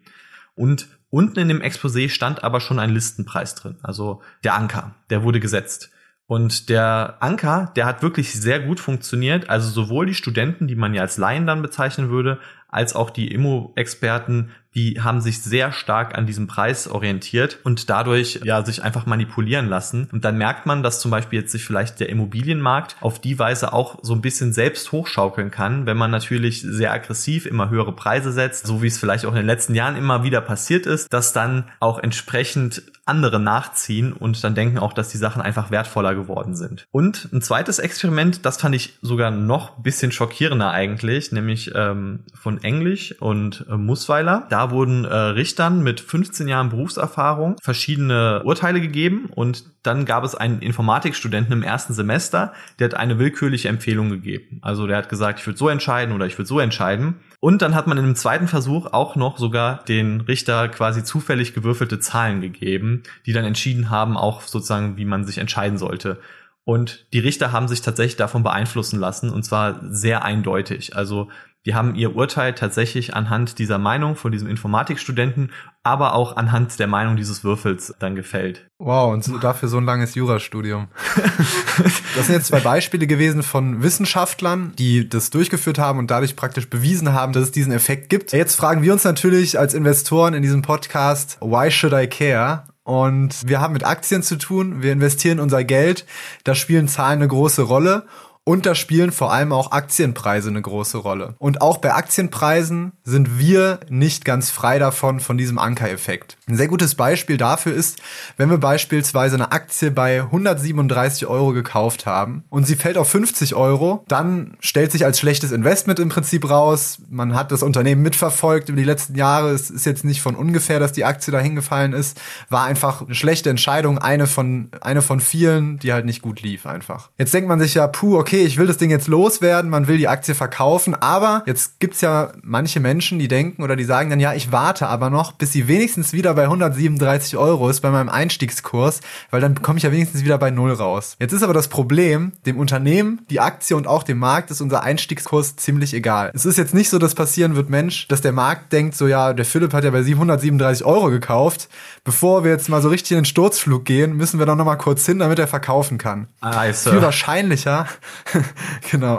Und 0.56 0.88
unten 1.10 1.40
in 1.40 1.48
dem 1.50 1.62
Exposé 1.62 2.10
stand 2.10 2.44
aber 2.44 2.60
schon 2.60 2.80
ein 2.80 2.92
Listenpreis 2.92 3.56
drin, 3.56 3.78
also 3.84 4.22
der 4.44 4.56
Anker, 4.56 4.96
der 5.10 5.24
wurde 5.24 5.40
gesetzt. 5.40 5.92
Und 6.34 6.70
der 6.70 7.18
Anker, 7.20 7.72
der 7.76 7.86
hat 7.86 8.02
wirklich 8.02 8.34
sehr 8.34 8.60
gut 8.60 8.80
funktioniert. 8.80 9.52
Also 9.52 9.70
sowohl 9.70 10.08
die 10.08 10.16
Studenten, 10.16 10.68
die 10.68 10.74
man 10.74 10.96
ja 10.96 11.04
als 11.04 11.20
Laien 11.20 11.46
dann 11.46 11.62
bezeichnen 11.62 12.10
würde, 12.10 12.40
als 12.74 12.96
auch 12.96 13.10
die 13.10 13.32
Immo-Experten 13.32 14.52
die 14.76 15.02
haben 15.02 15.22
sich 15.22 15.42
sehr 15.42 15.72
stark 15.72 16.18
an 16.18 16.26
diesem 16.26 16.48
Preis 16.48 16.88
orientiert 16.88 17.60
und 17.64 17.90
dadurch 17.90 18.40
ja 18.44 18.66
sich 18.66 18.84
einfach 18.84 19.06
manipulieren 19.06 19.68
lassen. 19.68 20.08
Und 20.12 20.26
dann 20.26 20.38
merkt 20.38 20.66
man, 20.66 20.84
dass 20.84 21.00
zum 21.00 21.12
Beispiel 21.12 21.42
jetzt 21.42 21.52
sich 21.52 21.64
vielleicht 21.64 22.00
der 22.00 22.10
Immobilienmarkt 22.10 22.96
auf 23.02 23.20
die 23.20 23.38
Weise 23.38 23.74
auch 23.74 24.00
so 24.02 24.14
ein 24.14 24.22
bisschen 24.22 24.54
selbst 24.54 24.92
hochschaukeln 24.92 25.52
kann, 25.52 25.86
wenn 25.86 25.98
man 25.98 26.12
natürlich 26.12 26.62
sehr 26.62 26.92
aggressiv 26.92 27.46
immer 27.46 27.70
höhere 27.70 27.94
Preise 27.94 28.32
setzt, 28.32 28.66
so 28.66 28.82
wie 28.82 28.88
es 28.88 28.98
vielleicht 28.98 29.26
auch 29.26 29.32
in 29.32 29.38
den 29.38 29.46
letzten 29.46 29.76
Jahren 29.76 29.96
immer 29.96 30.24
wieder 30.24 30.42
passiert 30.42 30.86
ist, 30.86 31.14
dass 31.14 31.34
dann 31.34 31.66
auch 31.80 32.00
entsprechend 32.00 32.84
andere 33.06 33.38
nachziehen 33.40 34.14
und 34.14 34.44
dann 34.44 34.56
denken 34.56 34.78
auch, 34.80 34.94
dass 34.94 35.10
die 35.10 35.18
Sachen 35.18 35.42
einfach 35.42 35.72
wertvoller 35.72 36.16
geworden 36.16 36.56
sind. 36.56 36.88
Und 36.92 37.28
ein 37.34 37.42
zweites 37.42 37.80
Experiment, 37.80 38.46
das 38.46 38.58
fand 38.58 38.76
ich 38.76 38.98
sogar 39.02 39.30
noch 39.30 39.78
bisschen 39.80 40.14
schockierender 40.14 40.72
eigentlich, 40.72 41.34
nämlich 41.34 41.72
ähm, 41.76 42.22
von 42.34 42.63
Englisch 42.64 43.16
und 43.22 43.66
äh, 43.70 43.78
Musweiler. 43.78 44.48
Da 44.50 44.72
wurden 44.72 45.06
äh, 45.06 45.14
Richtern 45.14 45.84
mit 45.84 46.00
15 46.00 46.48
Jahren 46.48 46.70
Berufserfahrung 46.70 47.58
verschiedene 47.62 48.42
Urteile 48.44 48.82
gegeben 48.82 49.30
und 49.34 49.66
dann 49.84 50.06
gab 50.06 50.24
es 50.24 50.34
einen 50.34 50.60
Informatikstudenten 50.60 51.54
im 51.54 51.64
ersten 51.64 51.94
Semester, 51.94 52.54
der 52.80 52.86
hat 52.86 52.94
eine 52.96 53.20
willkürliche 53.20 53.68
Empfehlung 53.68 54.10
gegeben. 54.10 54.60
Also 54.62 54.88
der 54.88 54.98
hat 54.98 55.10
gesagt, 55.10 55.40
ich 55.40 55.46
würde 55.46 55.60
so 55.60 55.70
entscheiden 55.70 56.16
oder 56.16 56.26
ich 56.26 56.38
würde 56.38 56.48
so 56.48 56.60
entscheiden. 56.60 57.16
Und 57.40 57.62
dann 57.62 57.76
hat 57.76 57.88
man 57.88 57.98
in 57.98 58.06
dem 58.06 58.16
zweiten 58.16 58.48
Versuch 58.48 58.88
auch 58.94 59.18
noch 59.18 59.38
sogar 59.38 59.84
den 59.84 60.22
Richter 60.22 60.70
quasi 60.70 61.04
zufällig 61.04 61.54
gewürfelte 61.54 62.00
Zahlen 62.00 62.40
gegeben, 62.40 63.04
die 63.26 63.34
dann 63.34 63.44
entschieden 63.44 63.90
haben, 63.90 64.16
auch 64.16 64.42
sozusagen, 64.42 64.96
wie 64.96 65.06
man 65.06 65.26
sich 65.26 65.38
entscheiden 65.38 65.78
sollte. 65.78 66.20
Und 66.66 67.06
die 67.12 67.20
Richter 67.20 67.52
haben 67.52 67.68
sich 67.68 67.82
tatsächlich 67.82 68.16
davon 68.16 68.44
beeinflussen 68.44 69.00
lassen 69.00 69.30
und 69.30 69.44
zwar 69.44 69.82
sehr 69.84 70.24
eindeutig. 70.24 70.96
Also 70.96 71.30
die 71.66 71.76
haben 71.76 71.96
ihr 71.96 72.16
Urteil 72.16 72.54
tatsächlich 72.54 73.16
anhand 73.16 73.58
dieser 73.58 73.78
Meinung 73.78 74.16
von 74.16 74.32
diesem 74.32 74.50
Informatikstudenten, 74.50 75.52
aber 75.82 76.14
auch 76.14 76.36
anhand 76.36 76.78
der 76.80 76.88
Meinung 76.88 77.16
dieses 77.16 77.44
Würfels 77.44 77.94
dann 78.00 78.16
gefällt. 78.16 78.70
Wow, 78.80 79.14
und 79.14 79.24
so, 79.24 79.38
dafür 79.38 79.70
so 79.70 79.78
ein 79.78 79.86
langes 79.86 80.16
Jurastudium. 80.16 80.90
das 82.16 82.28
sind 82.28 82.36
jetzt 82.36 82.48
zwei 82.48 82.60
Beispiele 82.60 83.08
gewesen 83.08 83.44
von 83.44 83.82
Wissenschaftlern, 83.82 84.74
die 84.78 85.08
das 85.08 85.30
durchgeführt 85.30 85.80
haben 85.80 86.00
und 86.00 86.12
dadurch 86.12 86.36
praktisch 86.36 86.70
bewiesen 86.70 87.14
haben, 87.14 87.32
dass 87.34 87.44
es 87.44 87.52
diesen 87.52 87.72
Effekt 87.72 88.10
gibt. 88.10 88.34
Jetzt 88.34 88.56
fragen 88.56 88.82
wir 88.82 88.92
uns 88.92 89.04
natürlich 89.06 89.58
als 89.58 89.74
Investoren 89.74 90.34
in 90.34 90.42
diesem 90.42 90.62
Podcast, 90.62 91.38
why 91.42 91.72
should 91.72 91.94
I 91.94 92.08
care? 92.08 92.64
Und 92.84 93.48
wir 93.48 93.62
haben 93.62 93.74
mit 93.74 93.86
Aktien 93.86 94.24
zu 94.24 94.38
tun, 94.38 94.82
wir 94.82 94.92
investieren 94.92 95.40
unser 95.40 95.64
Geld, 95.64 96.06
da 96.44 96.54
spielen 96.54 96.90
Zahlen 96.90 97.20
eine 97.20 97.30
große 97.30 97.62
Rolle. 97.62 98.06
Und 98.46 98.66
da 98.66 98.76
spielen 98.76 99.14
vor 99.14 99.32
allem 99.32 99.54
auch 99.54 99.72
Aktienpreise 99.72 100.50
eine 100.50 100.62
große 100.62 100.98
Rolle. 100.98 101.36
Und 101.40 101.62
auch 101.62 101.78
bei 101.78 101.94
Aktienpreisen 101.94 102.92
sind 103.06 103.40
wir 103.40 103.80
nicht 103.88 104.26
ganz 104.26 104.52
frei 104.52 104.80
davon, 104.80 105.22
von 105.22 105.38
diesem 105.38 105.58
Ankereffekt. 105.58 106.38
Ein 106.48 106.58
sehr 106.58 106.68
gutes 106.68 106.96
Beispiel 106.96 107.38
dafür 107.38 107.74
ist, 107.74 108.02
wenn 108.36 108.50
wir 108.50 108.58
beispielsweise 108.58 109.36
eine 109.36 109.54
Aktie 109.54 109.92
bei 109.92 110.22
137 110.24 111.26
Euro 111.26 111.54
gekauft 111.54 112.06
haben 112.06 112.44
und 112.50 112.68
sie 112.68 112.76
fällt 112.76 112.98
auf 112.98 113.10
50 113.10 113.56
Euro, 113.56 114.04
dann 114.10 114.58
stellt 114.60 114.92
sich 114.92 115.06
als 115.06 115.20
schlechtes 115.20 115.54
Investment 115.54 116.00
im 116.00 116.10
Prinzip 116.10 116.50
raus. 116.50 116.98
Man 117.10 117.36
hat 117.36 117.54
das 117.54 117.64
Unternehmen 117.64 118.02
mitverfolgt 118.02 118.68
über 118.68 118.78
die 118.78 118.84
letzten 118.84 119.16
Jahre. 119.16 119.52
Es 119.52 119.70
ist 119.70 119.86
jetzt 119.86 120.04
nicht 120.04 120.22
von 120.22 120.36
ungefähr, 120.36 120.82
dass 120.82 120.92
die 120.92 121.06
Aktie 121.06 121.32
da 121.32 121.40
hingefallen 121.40 121.94
ist. 121.94 122.20
War 122.50 122.66
einfach 122.66 123.04
eine 123.04 123.16
schlechte 123.16 123.50
Entscheidung, 123.50 124.00
eine 124.00 124.28
von, 124.28 124.70
eine 124.82 125.02
von 125.02 125.22
vielen, 125.22 125.80
die 125.80 125.94
halt 125.94 126.06
nicht 126.06 126.22
gut 126.22 126.42
lief 126.42 126.66
einfach. 126.66 127.10
Jetzt 127.18 127.34
denkt 127.34 127.48
man 127.48 127.62
sich 127.62 127.76
ja, 127.76 127.88
puh, 127.88 128.18
okay, 128.18 128.33
okay, 128.34 128.46
ich 128.46 128.58
will 128.58 128.66
das 128.66 128.78
Ding 128.78 128.90
jetzt 128.90 129.08
loswerden, 129.08 129.70
man 129.70 129.88
will 129.88 130.00
die 130.00 130.08
Aktie 130.08 130.34
verkaufen, 130.34 130.96
aber 130.96 131.44
jetzt 131.46 131.80
gibt's 131.80 132.02
ja 132.02 132.32
manche 132.42 132.80
Menschen, 132.80 133.20
die 133.20 133.28
denken 133.28 133.62
oder 133.62 133.76
die 133.76 133.84
sagen 133.84 134.10
dann, 134.10 134.20
ja, 134.20 134.34
ich 134.34 134.52
warte 134.52 134.88
aber 134.88 135.12
noch, 135.12 135.34
bis 135.34 135.52
sie 135.52 135.68
wenigstens 135.68 136.14
wieder 136.14 136.34
bei 136.34 136.46
137 136.46 137.38
Euro 137.38 137.70
ist 137.70 137.82
bei 137.82 137.92
meinem 137.92 138.10
Einstiegskurs, 138.10 139.02
weil 139.30 139.40
dann 139.40 139.62
komme 139.62 139.78
ich 139.78 139.84
ja 139.84 139.92
wenigstens 139.92 140.24
wieder 140.24 140.40
bei 140.40 140.50
Null 140.50 140.74
raus. 140.74 141.16
Jetzt 141.20 141.32
ist 141.32 141.44
aber 141.44 141.54
das 141.54 141.68
Problem, 141.68 142.32
dem 142.48 142.58
Unternehmen, 142.58 143.22
die 143.30 143.40
Aktie 143.40 143.78
und 143.78 143.86
auch 143.86 144.02
dem 144.02 144.18
Markt 144.18 144.50
ist 144.50 144.62
unser 144.62 144.82
Einstiegskurs 144.82 145.56
ziemlich 145.56 145.94
egal. 145.94 146.32
Es 146.34 146.48
ist 146.48 146.58
jetzt 146.58 146.74
nicht 146.74 146.90
so, 146.90 146.98
dass 146.98 147.14
passieren 147.14 147.56
wird, 147.56 147.70
Mensch, 147.70 148.08
dass 148.08 148.22
der 148.22 148.32
Markt 148.32 148.74
denkt, 148.74 148.96
so 148.96 149.06
ja, 149.06 149.34
der 149.34 149.46
Philipp 149.46 149.74
hat 149.74 149.84
ja 149.84 149.92
bei 149.92 150.02
737 150.02 150.84
Euro 150.84 151.12
gekauft, 151.12 151.70
bevor 152.04 152.44
wir 152.44 152.50
jetzt 152.50 152.68
mal 152.68 152.82
so 152.82 152.90
richtig 152.90 153.12
in 153.12 153.20
den 153.20 153.26
Sturzflug 153.26 153.86
gehen, 153.86 154.18
müssen 154.18 154.40
wir 154.40 154.48
doch 154.48 154.56
noch 154.56 154.66
mal 154.66 154.78
kurz 154.78 155.06
hin, 155.06 155.20
damit 155.20 155.38
er 155.38 155.48
verkaufen 155.48 156.00
kann. 156.00 156.30
Also. 156.42 156.90
Viel 156.90 157.04
wahrscheinlicher 157.04 157.86
genau, 158.92 159.18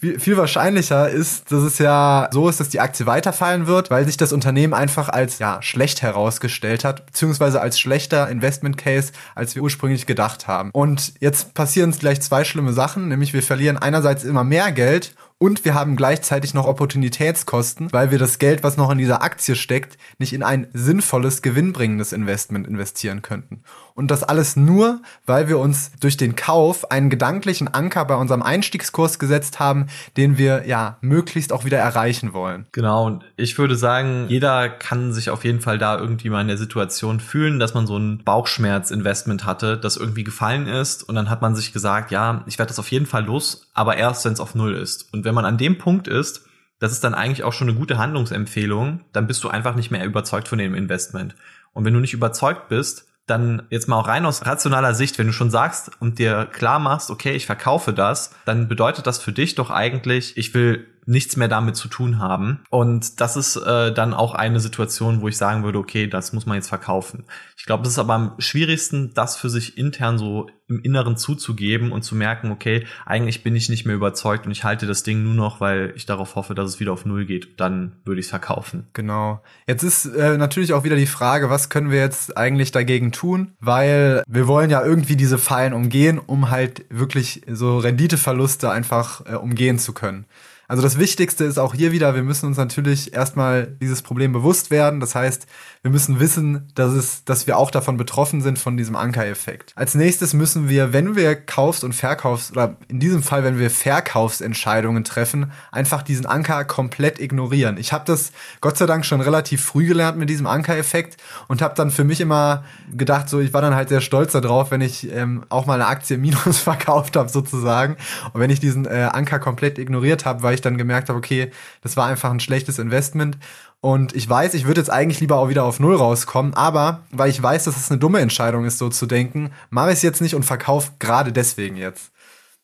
viel, 0.00 0.18
viel 0.18 0.36
wahrscheinlicher 0.36 1.10
ist, 1.10 1.52
dass 1.52 1.62
es 1.62 1.78
ja 1.78 2.28
so 2.32 2.48
ist, 2.48 2.58
dass 2.58 2.70
die 2.70 2.80
Aktie 2.80 3.04
weiterfallen 3.04 3.66
wird, 3.66 3.90
weil 3.90 4.06
sich 4.06 4.16
das 4.16 4.32
Unternehmen 4.32 4.72
einfach 4.72 5.10
als 5.10 5.38
ja 5.38 5.60
schlecht 5.60 6.00
herausgestellt 6.00 6.84
hat, 6.84 7.06
beziehungsweise 7.06 7.60
als 7.60 7.78
schlechter 7.78 8.28
Investment 8.30 8.78
Case, 8.78 9.12
als 9.34 9.54
wir 9.54 9.62
ursprünglich 9.62 10.06
gedacht 10.06 10.48
haben. 10.48 10.70
Und 10.72 11.12
jetzt 11.20 11.52
passieren 11.52 11.90
gleich 11.92 12.22
zwei 12.22 12.44
schlimme 12.44 12.72
Sachen, 12.72 13.08
nämlich 13.08 13.34
wir 13.34 13.42
verlieren 13.42 13.76
einerseits 13.76 14.24
immer 14.24 14.42
mehr 14.42 14.72
Geld 14.72 15.14
und 15.36 15.64
wir 15.64 15.74
haben 15.74 15.96
gleichzeitig 15.96 16.52
noch 16.52 16.66
Opportunitätskosten, 16.66 17.92
weil 17.92 18.10
wir 18.10 18.18
das 18.18 18.38
Geld, 18.38 18.62
was 18.62 18.76
noch 18.76 18.90
in 18.90 18.98
dieser 18.98 19.22
Aktie 19.22 19.56
steckt, 19.56 19.96
nicht 20.18 20.34
in 20.34 20.42
ein 20.42 20.66
sinnvolles, 20.74 21.40
gewinnbringendes 21.40 22.12
Investment 22.12 22.66
investieren 22.66 23.22
könnten. 23.22 23.62
Und 23.94 24.10
das 24.10 24.22
alles 24.22 24.56
nur, 24.56 25.00
weil 25.26 25.48
wir 25.48 25.58
uns 25.58 25.92
durch 26.00 26.16
den 26.16 26.36
Kauf 26.36 26.90
einen 26.90 27.10
gedanklichen 27.10 27.68
Anker 27.68 28.04
bei 28.04 28.14
unserem 28.14 28.42
Einstiegskurs 28.42 29.18
gesetzt 29.18 29.60
haben, 29.60 29.86
den 30.16 30.38
wir 30.38 30.66
ja 30.66 30.98
möglichst 31.00 31.52
auch 31.52 31.64
wieder 31.64 31.78
erreichen 31.78 32.32
wollen. 32.32 32.66
Genau, 32.72 33.06
und 33.06 33.24
ich 33.36 33.58
würde 33.58 33.76
sagen, 33.76 34.26
jeder 34.28 34.68
kann 34.68 35.12
sich 35.12 35.30
auf 35.30 35.44
jeden 35.44 35.60
Fall 35.60 35.78
da 35.78 35.98
irgendwie 35.98 36.30
mal 36.30 36.40
in 36.40 36.48
der 36.48 36.58
Situation 36.58 37.20
fühlen, 37.20 37.58
dass 37.58 37.74
man 37.74 37.86
so 37.86 37.96
ein 37.96 38.22
Bauchschmerz-Investment 38.24 39.44
hatte, 39.44 39.78
das 39.78 39.96
irgendwie 39.96 40.24
gefallen 40.24 40.66
ist 40.66 41.02
und 41.08 41.14
dann 41.14 41.30
hat 41.30 41.42
man 41.42 41.54
sich 41.54 41.72
gesagt, 41.72 42.10
ja, 42.10 42.44
ich 42.46 42.58
werde 42.58 42.68
das 42.68 42.78
auf 42.78 42.90
jeden 42.90 43.06
Fall 43.06 43.24
los, 43.24 43.70
aber 43.74 43.96
erst, 43.96 44.24
wenn 44.24 44.32
es 44.32 44.40
auf 44.40 44.54
Null 44.54 44.74
ist. 44.74 45.12
Und 45.12 45.24
wenn 45.24 45.34
man 45.34 45.44
an 45.44 45.58
dem 45.58 45.78
Punkt 45.78 46.08
ist, 46.08 46.46
das 46.80 46.92
ist 46.92 47.04
dann 47.04 47.14
eigentlich 47.14 47.44
auch 47.44 47.52
schon 47.52 47.68
eine 47.68 47.78
gute 47.78 47.98
Handlungsempfehlung, 47.98 49.02
dann 49.12 49.26
bist 49.26 49.44
du 49.44 49.48
einfach 49.48 49.76
nicht 49.76 49.90
mehr 49.90 50.04
überzeugt 50.04 50.48
von 50.48 50.58
dem 50.58 50.74
Investment. 50.74 51.36
Und 51.72 51.84
wenn 51.84 51.94
du 51.94 52.00
nicht 52.00 52.14
überzeugt 52.14 52.68
bist, 52.68 53.06
dann 53.30 53.62
jetzt 53.70 53.88
mal 53.88 53.98
auch 53.98 54.08
rein 54.08 54.26
aus 54.26 54.44
rationaler 54.44 54.94
Sicht, 54.94 55.18
wenn 55.18 55.26
du 55.26 55.32
schon 55.32 55.50
sagst 55.50 55.90
und 56.00 56.18
dir 56.18 56.46
klar 56.46 56.78
machst, 56.78 57.10
okay, 57.10 57.32
ich 57.32 57.46
verkaufe 57.46 57.92
das, 57.92 58.34
dann 58.44 58.68
bedeutet 58.68 59.06
das 59.06 59.18
für 59.18 59.32
dich 59.32 59.54
doch 59.54 59.70
eigentlich, 59.70 60.36
ich 60.36 60.52
will 60.54 60.86
nichts 61.10 61.36
mehr 61.36 61.48
damit 61.48 61.74
zu 61.74 61.88
tun 61.88 62.20
haben. 62.20 62.60
Und 62.70 63.20
das 63.20 63.36
ist 63.36 63.56
äh, 63.56 63.92
dann 63.92 64.14
auch 64.14 64.32
eine 64.34 64.60
Situation, 64.60 65.20
wo 65.20 65.28
ich 65.28 65.36
sagen 65.36 65.64
würde, 65.64 65.78
okay, 65.78 66.06
das 66.06 66.32
muss 66.32 66.46
man 66.46 66.54
jetzt 66.54 66.68
verkaufen. 66.68 67.24
Ich 67.58 67.66
glaube, 67.66 67.82
es 67.82 67.90
ist 67.90 67.98
aber 67.98 68.14
am 68.14 68.34
schwierigsten, 68.38 69.12
das 69.12 69.36
für 69.36 69.50
sich 69.50 69.76
intern 69.76 70.18
so 70.18 70.48
im 70.68 70.80
Inneren 70.82 71.16
zuzugeben 71.16 71.90
und 71.90 72.02
zu 72.02 72.14
merken, 72.14 72.52
okay, 72.52 72.86
eigentlich 73.04 73.42
bin 73.42 73.56
ich 73.56 73.68
nicht 73.68 73.86
mehr 73.86 73.96
überzeugt 73.96 74.46
und 74.46 74.52
ich 74.52 74.62
halte 74.62 74.86
das 74.86 75.02
Ding 75.02 75.24
nur 75.24 75.34
noch, 75.34 75.60
weil 75.60 75.92
ich 75.96 76.06
darauf 76.06 76.36
hoffe, 76.36 76.54
dass 76.54 76.68
es 76.68 76.80
wieder 76.80 76.92
auf 76.92 77.04
Null 77.04 77.26
geht. 77.26 77.58
Dann 77.58 77.96
würde 78.04 78.20
ich 78.20 78.26
es 78.26 78.30
verkaufen. 78.30 78.86
Genau. 78.92 79.42
Jetzt 79.66 79.82
ist 79.82 80.06
äh, 80.06 80.38
natürlich 80.38 80.72
auch 80.72 80.84
wieder 80.84 80.94
die 80.94 81.06
Frage, 81.06 81.50
was 81.50 81.70
können 81.70 81.90
wir 81.90 81.98
jetzt 81.98 82.36
eigentlich 82.36 82.70
dagegen 82.70 83.10
tun? 83.10 83.54
Weil 83.58 84.22
wir 84.28 84.46
wollen 84.46 84.70
ja 84.70 84.84
irgendwie 84.84 85.16
diese 85.16 85.38
Fallen 85.38 85.72
umgehen, 85.72 86.20
um 86.20 86.50
halt 86.50 86.84
wirklich 86.88 87.42
so 87.50 87.78
Renditeverluste 87.78 88.70
einfach 88.70 89.26
äh, 89.26 89.34
umgehen 89.34 89.80
zu 89.80 89.92
können. 89.92 90.26
Also 90.70 90.82
das 90.84 91.00
Wichtigste 91.00 91.42
ist 91.42 91.58
auch 91.58 91.74
hier 91.74 91.90
wieder, 91.90 92.14
wir 92.14 92.22
müssen 92.22 92.46
uns 92.46 92.56
natürlich 92.56 93.12
erstmal 93.12 93.66
dieses 93.66 94.02
Problem 94.02 94.32
bewusst 94.32 94.70
werden. 94.70 95.00
Das 95.00 95.16
heißt, 95.16 95.48
wir 95.82 95.90
müssen 95.90 96.20
wissen, 96.20 96.68
dass 96.76 96.92
es, 96.92 97.24
dass 97.24 97.48
wir 97.48 97.58
auch 97.58 97.72
davon 97.72 97.96
betroffen 97.96 98.40
sind 98.40 98.56
von 98.56 98.76
diesem 98.76 98.94
Ankereffekt. 98.94 99.72
Als 99.74 99.96
nächstes 99.96 100.32
müssen 100.32 100.68
wir, 100.68 100.92
wenn 100.92 101.16
wir 101.16 101.34
Kaufs- 101.34 101.82
und 101.82 101.92
Verkaufs- 101.92 102.52
oder 102.52 102.76
in 102.86 103.00
diesem 103.00 103.24
Fall, 103.24 103.42
wenn 103.42 103.58
wir 103.58 103.68
Verkaufsentscheidungen 103.68 105.02
treffen, 105.02 105.50
einfach 105.72 106.02
diesen 106.02 106.24
Anker 106.24 106.64
komplett 106.64 107.18
ignorieren. 107.18 107.76
Ich 107.76 107.92
habe 107.92 108.04
das 108.06 108.30
Gott 108.60 108.76
sei 108.76 108.86
Dank 108.86 109.04
schon 109.04 109.22
relativ 109.22 109.64
früh 109.64 109.86
gelernt 109.86 110.18
mit 110.18 110.30
diesem 110.30 110.46
Ankereffekt 110.46 111.16
und 111.48 111.62
habe 111.62 111.74
dann 111.74 111.90
für 111.90 112.04
mich 112.04 112.20
immer 112.20 112.62
gedacht, 112.92 113.28
so 113.28 113.40
ich 113.40 113.52
war 113.52 113.60
dann 113.62 113.74
halt 113.74 113.88
sehr 113.88 114.02
stolz 114.02 114.30
darauf, 114.32 114.70
wenn 114.70 114.82
ich 114.82 115.10
ähm, 115.10 115.44
auch 115.48 115.66
mal 115.66 115.74
eine 115.74 115.86
Aktie 115.86 116.16
Minus 116.16 116.58
verkauft 116.60 117.16
habe 117.16 117.28
sozusagen 117.28 117.96
und 118.34 118.40
wenn 118.40 118.50
ich 118.50 118.60
diesen 118.60 118.84
äh, 118.84 119.08
Anker 119.10 119.40
komplett 119.40 119.76
ignoriert 119.76 120.26
habe, 120.26 120.44
weil 120.44 120.54
ich 120.54 120.59
dann 120.60 120.78
gemerkt 120.78 121.08
habe, 121.08 121.18
okay, 121.18 121.50
das 121.82 121.96
war 121.96 122.06
einfach 122.06 122.30
ein 122.30 122.40
schlechtes 122.40 122.78
Investment. 122.78 123.38
Und 123.80 124.14
ich 124.14 124.28
weiß, 124.28 124.54
ich 124.54 124.66
würde 124.66 124.80
jetzt 124.80 124.90
eigentlich 124.90 125.20
lieber 125.20 125.36
auch 125.36 125.48
wieder 125.48 125.64
auf 125.64 125.80
Null 125.80 125.96
rauskommen, 125.96 126.54
aber 126.54 127.02
weil 127.12 127.30
ich 127.30 127.42
weiß, 127.42 127.64
dass 127.64 127.76
es 127.76 127.90
eine 127.90 127.98
dumme 127.98 128.20
Entscheidung 128.20 128.64
ist, 128.64 128.78
so 128.78 128.90
zu 128.90 129.06
denken, 129.06 129.52
mache 129.70 129.90
ich 129.90 129.96
es 129.96 130.02
jetzt 130.02 130.20
nicht 130.20 130.34
und 130.34 130.44
verkaufe 130.44 130.92
gerade 130.98 131.32
deswegen 131.32 131.76
jetzt. 131.76 132.12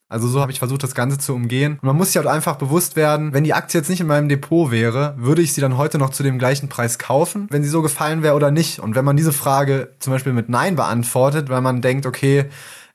Also 0.09 0.29
so 0.29 0.41
habe 0.41 0.53
ich 0.53 0.61
versucht, 0.61 0.85
das 0.85 0.95
Ganze 0.95 1.19
zu 1.19 1.35
umgehen. 1.35 1.79
Und 1.83 1.85
man 1.85 1.97
muss 1.97 2.09
sich 2.09 2.17
halt 2.17 2.29
einfach 2.29 2.57
bewusst 2.57 2.95
werden, 2.95 3.33
wenn 3.33 3.43
die 3.43 3.55
Aktie 3.55 3.81
jetzt 3.81 3.89
nicht 3.89 4.01
in 4.01 4.07
meinem 4.07 4.29
Depot 4.29 4.71
wäre, 4.71 5.15
würde 5.19 5.43
ich 5.43 5.53
sie 5.53 5.61
dann 5.61 5.77
heute 5.77 5.99
noch 5.99 6.11
zu 6.11 6.23
dem 6.23 6.39
gleichen 6.39 6.69
Preis 6.69 6.99
kaufen, 6.99 7.49
wenn 7.51 7.65
sie 7.65 7.69
so 7.69 7.83
gefallen 7.83 8.23
wäre 8.23 8.37
oder 8.37 8.53
nicht. 8.53 8.79
Und 8.79 8.95
wenn 8.95 9.05
man 9.05 9.17
diese 9.17 9.33
Frage 9.33 9.95
zum 9.99 10.13
Beispiel 10.13 10.33
mit 10.33 10.49
Nein 10.49 10.77
beantwortet, 10.77 11.49
weil 11.49 11.61
man 11.61 11.81
denkt, 11.81 12.07
okay, 12.07 12.45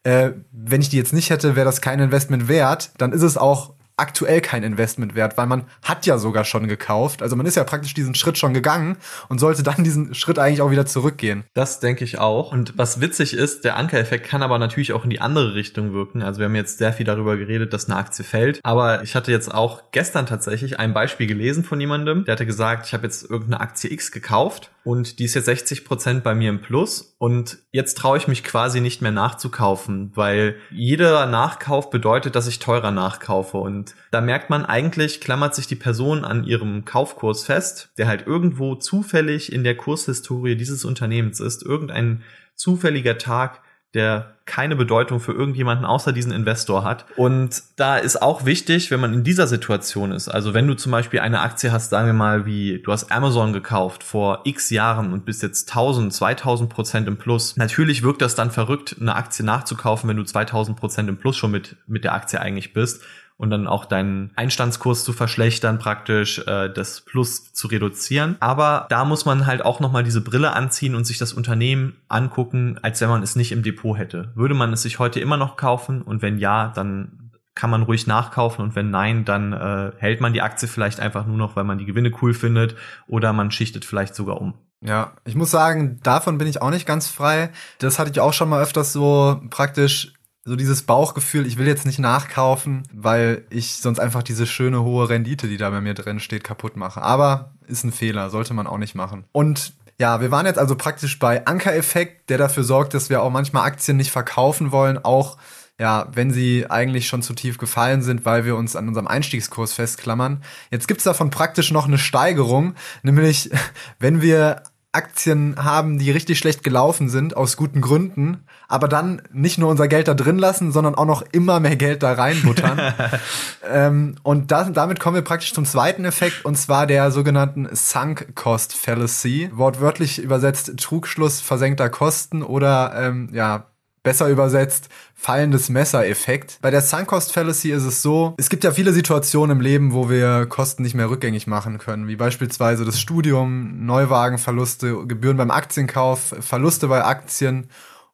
äh, 0.04 0.32
wenn 0.52 0.82
ich 0.82 0.90
die 0.90 0.98
jetzt 0.98 1.12
nicht 1.12 1.30
hätte, 1.32 1.56
wäre 1.58 1.66
das 1.66 1.82
kein 1.82 2.00
Investment 2.00 2.48
wert, 2.48 2.92
dann 2.98 3.12
ist 3.12 3.24
es 3.24 3.38
auch 3.38 3.74
aktuell 3.98 4.42
kein 4.42 4.64
Investment 4.64 5.16
wert, 5.16 5.38
weil 5.38 5.48
man 5.48 5.66
hat 5.84 6.06
ja 6.06 6.18
sogar 6.18 6.46
schon 6.46 6.68
gekauft. 6.68 7.22
Also 7.22 7.36
man 7.36 7.46
ist 7.46 7.56
ja 7.56 7.64
praktisch 7.64 7.94
diesen 7.94 8.16
Schritt 8.16 8.38
schon 8.38 8.54
gegangen 8.54 8.98
und 9.30 9.40
sollte 9.40 9.64
dann 9.64 9.84
diesen 9.84 10.14
Schritt 10.14 10.40
eigentlich 10.40 10.62
auch 10.62 10.72
wieder 10.72 10.86
zurückgehen. 10.86 11.44
Das 11.54 11.80
denke 11.80 12.04
ich 12.04 12.18
auch. 12.18 12.52
Und 12.52 12.78
was 12.78 13.02
witzig 13.02 13.34
ist, 13.34 13.64
der 13.64 13.78
Ankereffekt 13.78 14.28
kann 14.28 14.44
aber 14.44 14.60
natürlich 14.60 14.94
auch 14.94 15.04
in 15.04 15.10
die 15.10 15.22
andere 15.22 15.54
Richtung 15.54 15.94
wirken. 15.94 16.22
Also 16.22 16.40
wir 16.40 16.46
haben 16.46 16.56
jetzt 16.56 16.78
sehr 16.78 16.94
viel 16.94 17.06
darüber 17.06 17.38
geredet, 17.38 17.74
dass 17.74 17.90
eine 17.90 17.98
Aktie 17.98 18.26
fällt. 18.26 18.60
Aber 18.64 19.04
ich 19.04 19.16
hatte 19.16 19.32
jetzt 19.32 19.54
auch 19.54 19.92
gestern 19.92 20.26
tatsächlich 20.26 20.80
ein 20.80 20.94
Beispiel 20.94 21.28
gelesen 21.28 21.64
von 21.64 21.80
jemandem, 21.80 22.26
der 22.26 22.34
hatte 22.34 22.46
gesagt, 22.46 22.88
ich 22.88 22.94
habe 22.94 23.04
jetzt 23.04 23.30
irgendeine 23.30 23.62
Aktie 23.62 23.92
X 23.92 24.12
gekauft 24.12 24.72
und 24.84 25.20
die 25.20 25.26
ist 25.26 25.36
jetzt 25.36 25.46
60 25.46 25.86
Prozent 25.86 26.24
bei 26.24 26.34
mir 26.34 26.50
im 26.50 26.62
Plus 26.62 27.16
und 27.18 27.60
jetzt 27.72 27.98
traue 27.98 28.18
ich 28.18 28.28
mich 28.28 28.44
quasi 28.44 28.82
nicht 28.82 29.02
mehr 29.02 29.12
nachzukaufen, 29.12 30.12
weil 30.16 30.56
jeder 30.72 31.26
Nachkauf 31.26 31.90
bedeutet, 31.90 32.36
dass 32.36 32.48
ich 32.48 32.60
teurer 32.60 32.92
nachkaufe. 32.92 33.58
Und 33.58 33.96
da 34.12 34.20
merkt 34.20 34.50
man 34.50 34.66
eigentlich, 34.66 35.22
klammert 35.22 35.56
sich 35.56 35.68
die 35.68 35.76
Person 35.76 36.26
an 36.26 36.44
ihrem 36.44 36.84
Kaufkurs 36.84 37.46
fest, 37.46 37.92
der 37.98 38.08
halt 38.08 38.28
irgendwo 38.28 38.76
zufällig 38.76 39.52
in 39.54 39.64
der 39.64 39.78
Kurshistorie 39.78 40.56
dieses 40.56 40.84
Unternehmens 40.84 41.40
ist, 41.40 41.64
irgendein 41.64 42.24
zufälliger 42.56 43.18
Tag, 43.18 43.62
der 43.94 44.36
keine 44.46 44.76
Bedeutung 44.76 45.20
für 45.20 45.32
irgendjemanden 45.32 45.86
außer 45.86 46.12
diesen 46.12 46.34
Investor 46.34 46.84
hat. 46.84 47.06
Und 47.16 47.64
da 47.78 47.98
ist 47.98 48.22
auch 48.22 48.44
wichtig, 48.46 48.92
wenn 48.92 49.00
man 49.00 49.14
in 49.14 49.24
dieser 49.24 49.48
Situation 49.48 50.12
ist, 50.12 50.28
also 50.28 50.54
wenn 50.54 50.68
du 50.68 50.74
zum 50.74 50.92
Beispiel 50.92 51.22
eine 51.22 51.40
Aktie 51.40 51.72
hast, 51.72 51.90
sagen 51.90 52.08
wir 52.08 52.14
mal, 52.14 52.46
wie 52.46 52.82
du 52.84 52.92
hast 52.92 53.12
Amazon 53.12 53.54
gekauft 53.54 54.04
vor 54.04 54.42
x 54.44 54.70
Jahren 54.70 55.14
und 55.14 55.24
bist 55.24 55.42
jetzt 55.42 55.70
1000, 55.70 56.14
2000 56.14 56.70
Prozent 56.70 57.08
im 57.08 57.18
Plus. 57.18 57.56
Natürlich 57.56 58.04
wirkt 58.04 58.22
das 58.22 58.36
dann 58.36 58.52
verrückt, 58.52 58.98
eine 59.00 59.16
Aktie 59.16 59.46
nachzukaufen, 59.46 60.10
wenn 60.10 60.18
du 60.18 60.24
2000 60.24 60.78
Prozent 60.78 61.08
im 61.08 61.18
Plus 61.18 61.38
schon 61.38 61.52
mit, 61.52 61.78
mit 61.88 62.04
der 62.04 62.14
Aktie 62.14 62.42
eigentlich 62.42 62.74
bist 62.74 63.02
und 63.42 63.50
dann 63.50 63.66
auch 63.66 63.86
deinen 63.86 64.30
Einstandskurs 64.36 65.04
zu 65.04 65.14
verschlechtern, 65.14 65.80
praktisch 65.80 66.38
äh, 66.46 66.70
das 66.70 67.02
Plus 67.02 67.52
zu 67.54 67.68
reduzieren. 67.68 68.38
Aber 68.40 68.86
da 68.90 69.04
muss 69.04 69.26
man 69.26 69.48
halt 69.48 69.66
auch 69.66 69.80
nochmal 69.80 70.04
diese 70.04 70.22
Brille 70.22 70.54
anziehen 70.54 70.94
und 70.94 71.06
sich 71.06 71.18
das 71.18 71.34
Unternehmen 71.34 71.96
angucken, 72.08 72.78
als 72.84 73.02
wenn 73.02 73.10
man 73.10 73.24
es 73.24 73.36
nicht 73.36 73.52
im 73.52 73.64
Depot 73.64 73.98
hätte. 73.98 74.32
Würde 74.36 74.54
man 74.54 74.72
es 74.72 74.84
sich 74.84 75.00
heute 75.00 75.20
immer 75.20 75.38
noch 75.38 75.58
kaufen 75.58 76.04
und 76.04 76.22
wenn 76.22 76.38
ja, 76.38 76.72
dann 76.76 77.32
kann 77.56 77.72
man 77.72 77.82
ruhig 77.82 78.06
nachkaufen 78.06 78.64
und 78.64 78.76
wenn 78.76 78.92
nein, 78.92 79.26
dann 79.26 79.54
äh, 79.54 79.92
hält 79.98 80.22
man 80.22 80.34
die 80.34 80.44
Aktie 80.44 80.68
vielleicht 80.68 81.00
einfach 81.00 81.26
nur 81.26 81.38
noch, 81.38 81.56
weil 81.56 81.64
man 81.64 81.80
die 81.80 81.86
Gewinne 81.86 82.12
cool 82.22 82.36
findet 82.36 82.76
oder 83.08 83.34
man 83.34 83.50
schichtet 83.50 83.86
vielleicht 83.86 84.14
sogar 84.14 84.40
um. 84.40 84.54
Ja, 84.86 85.14
ich 85.26 85.34
muss 85.34 85.50
sagen, 85.50 86.00
davon 86.04 86.38
bin 86.38 86.48
ich 86.48 86.62
auch 86.62 86.70
nicht 86.70 86.86
ganz 86.86 87.08
frei. 87.08 87.50
Das 87.80 87.98
hatte 87.98 88.12
ich 88.12 88.20
auch 88.20 88.34
schon 88.34 88.50
mal 88.50 88.62
öfters 88.62 88.94
so 88.94 89.42
praktisch 89.50 90.14
so 90.44 90.56
dieses 90.56 90.84
Bauchgefühl, 90.84 91.46
ich 91.46 91.58
will 91.58 91.68
jetzt 91.68 91.86
nicht 91.86 92.00
nachkaufen, 92.00 92.84
weil 92.94 93.46
ich 93.50 93.76
sonst 93.76 94.00
einfach 94.00 94.24
diese 94.24 94.48
schöne 94.48 94.82
hohe 94.84 95.10
Rendite, 95.10 95.48
die 95.48 95.58
da 95.58 95.70
bei 95.70 95.82
mir 95.82 95.94
drin 95.94 96.20
steht, 96.20 96.44
kaputt 96.44 96.76
mache. 96.76 97.02
Aber 97.02 97.52
ist 97.68 97.84
ein 97.84 97.92
Fehler, 97.92 98.30
sollte 98.30 98.54
man 98.54 98.66
auch 98.66 98.80
nicht 98.80 98.96
machen. 98.96 99.26
Und 99.32 99.74
ja, 100.00 100.20
wir 100.20 100.32
waren 100.32 100.48
jetzt 100.48 100.58
also 100.58 100.76
praktisch 100.76 101.20
bei 101.20 101.46
Ankereffekt, 101.46 102.32
der 102.32 102.40
dafür 102.40 102.64
sorgt, 102.64 102.96
dass 102.96 103.12
wir 103.12 103.22
auch 103.22 103.30
manchmal 103.30 103.68
Aktien 103.68 103.98
nicht 103.98 104.12
verkaufen 104.12 104.72
wollen, 104.72 104.98
auch 104.98 105.38
ja, 105.80 106.08
wenn 106.14 106.32
sie 106.32 106.70
eigentlich 106.70 107.08
schon 107.08 107.24
zu 107.24 107.34
tief 107.34 107.58
gefallen 107.58 108.04
sind, 108.04 108.24
weil 108.24 108.46
wir 108.46 108.56
uns 108.56 108.76
an 108.76 108.88
unserem 108.88 109.08
Einstiegskurs 109.08 109.74
festklammern. 109.74 110.44
Jetzt 110.70 110.88
gibt's 110.88 111.04
davon 111.04 111.32
praktisch 111.32 111.72
noch 111.72 111.88
eine 111.88 111.98
Steigerung, 111.98 112.76
nämlich 113.04 113.50
wenn 114.00 114.22
wir 114.22 114.64
Aktien 114.94 115.56
haben, 115.64 116.00
die 116.00 116.12
richtig 116.12 116.38
schlecht 116.38 116.64
gelaufen 116.64 117.08
sind, 117.08 117.38
aus 117.38 117.56
guten 117.56 117.80
Gründen, 117.80 118.44
aber 118.68 118.90
dann 118.90 119.22
nicht 119.32 119.58
nur 119.58 119.70
unser 119.70 119.88
Geld 119.88 120.10
da 120.10 120.14
drin 120.14 120.38
lassen, 120.38 120.74
sondern 120.74 120.96
auch 120.96 121.06
noch 121.06 121.24
immer 121.32 121.62
mehr 121.62 121.78
Geld 121.78 122.04
da 122.04 122.12
reinbuttern. 122.14 122.94
ähm, 123.72 124.16
und 124.24 124.52
das, 124.52 124.72
damit 124.74 125.00
kommen 125.00 125.16
wir 125.16 125.22
praktisch 125.22 125.54
zum 125.54 125.66
zweiten 125.66 126.04
Effekt, 126.04 126.44
und 126.44 126.58
zwar 126.58 126.88
der 126.88 127.10
sogenannten 127.12 127.70
Sunk 127.72 128.36
Cost 128.36 128.74
Fallacy. 128.76 129.50
Wortwörtlich 129.54 130.20
übersetzt 130.20 130.78
Trugschluss 130.78 131.40
versenkter 131.40 131.90
Kosten 131.90 132.44
oder 132.44 132.94
ähm, 132.96 133.30
ja, 133.32 133.71
Besser 134.04 134.30
übersetzt, 134.30 134.90
fallendes 135.14 135.70
Messer-Effekt. 135.70 136.58
Bei 136.64 136.72
der 136.72 136.82
Sunk-Cost 136.82 137.32
Fallacy 137.32 137.72
ist 137.72 137.84
es 137.84 138.02
so, 138.02 138.34
es 138.40 138.50
gibt 138.50 138.64
ja 138.64 138.72
viele 138.72 138.94
Situationen 138.94 139.58
im 139.58 139.62
Leben, 139.62 139.94
wo 139.94 140.10
wir 140.10 140.48
Kosten 140.48 140.82
nicht 140.82 140.96
mehr 140.96 141.10
rückgängig 141.12 141.46
machen 141.46 141.78
können, 141.78 142.08
wie 142.08 142.16
beispielsweise 142.16 142.84
das 142.84 143.00
Studium, 143.00 143.86
Neuwagenverluste, 143.86 145.06
Gebühren 145.06 145.38
beim 145.38 145.52
Aktienkauf, 145.52 146.34
Verluste 146.40 146.88
bei 146.88 147.06
Aktien. 147.06 147.70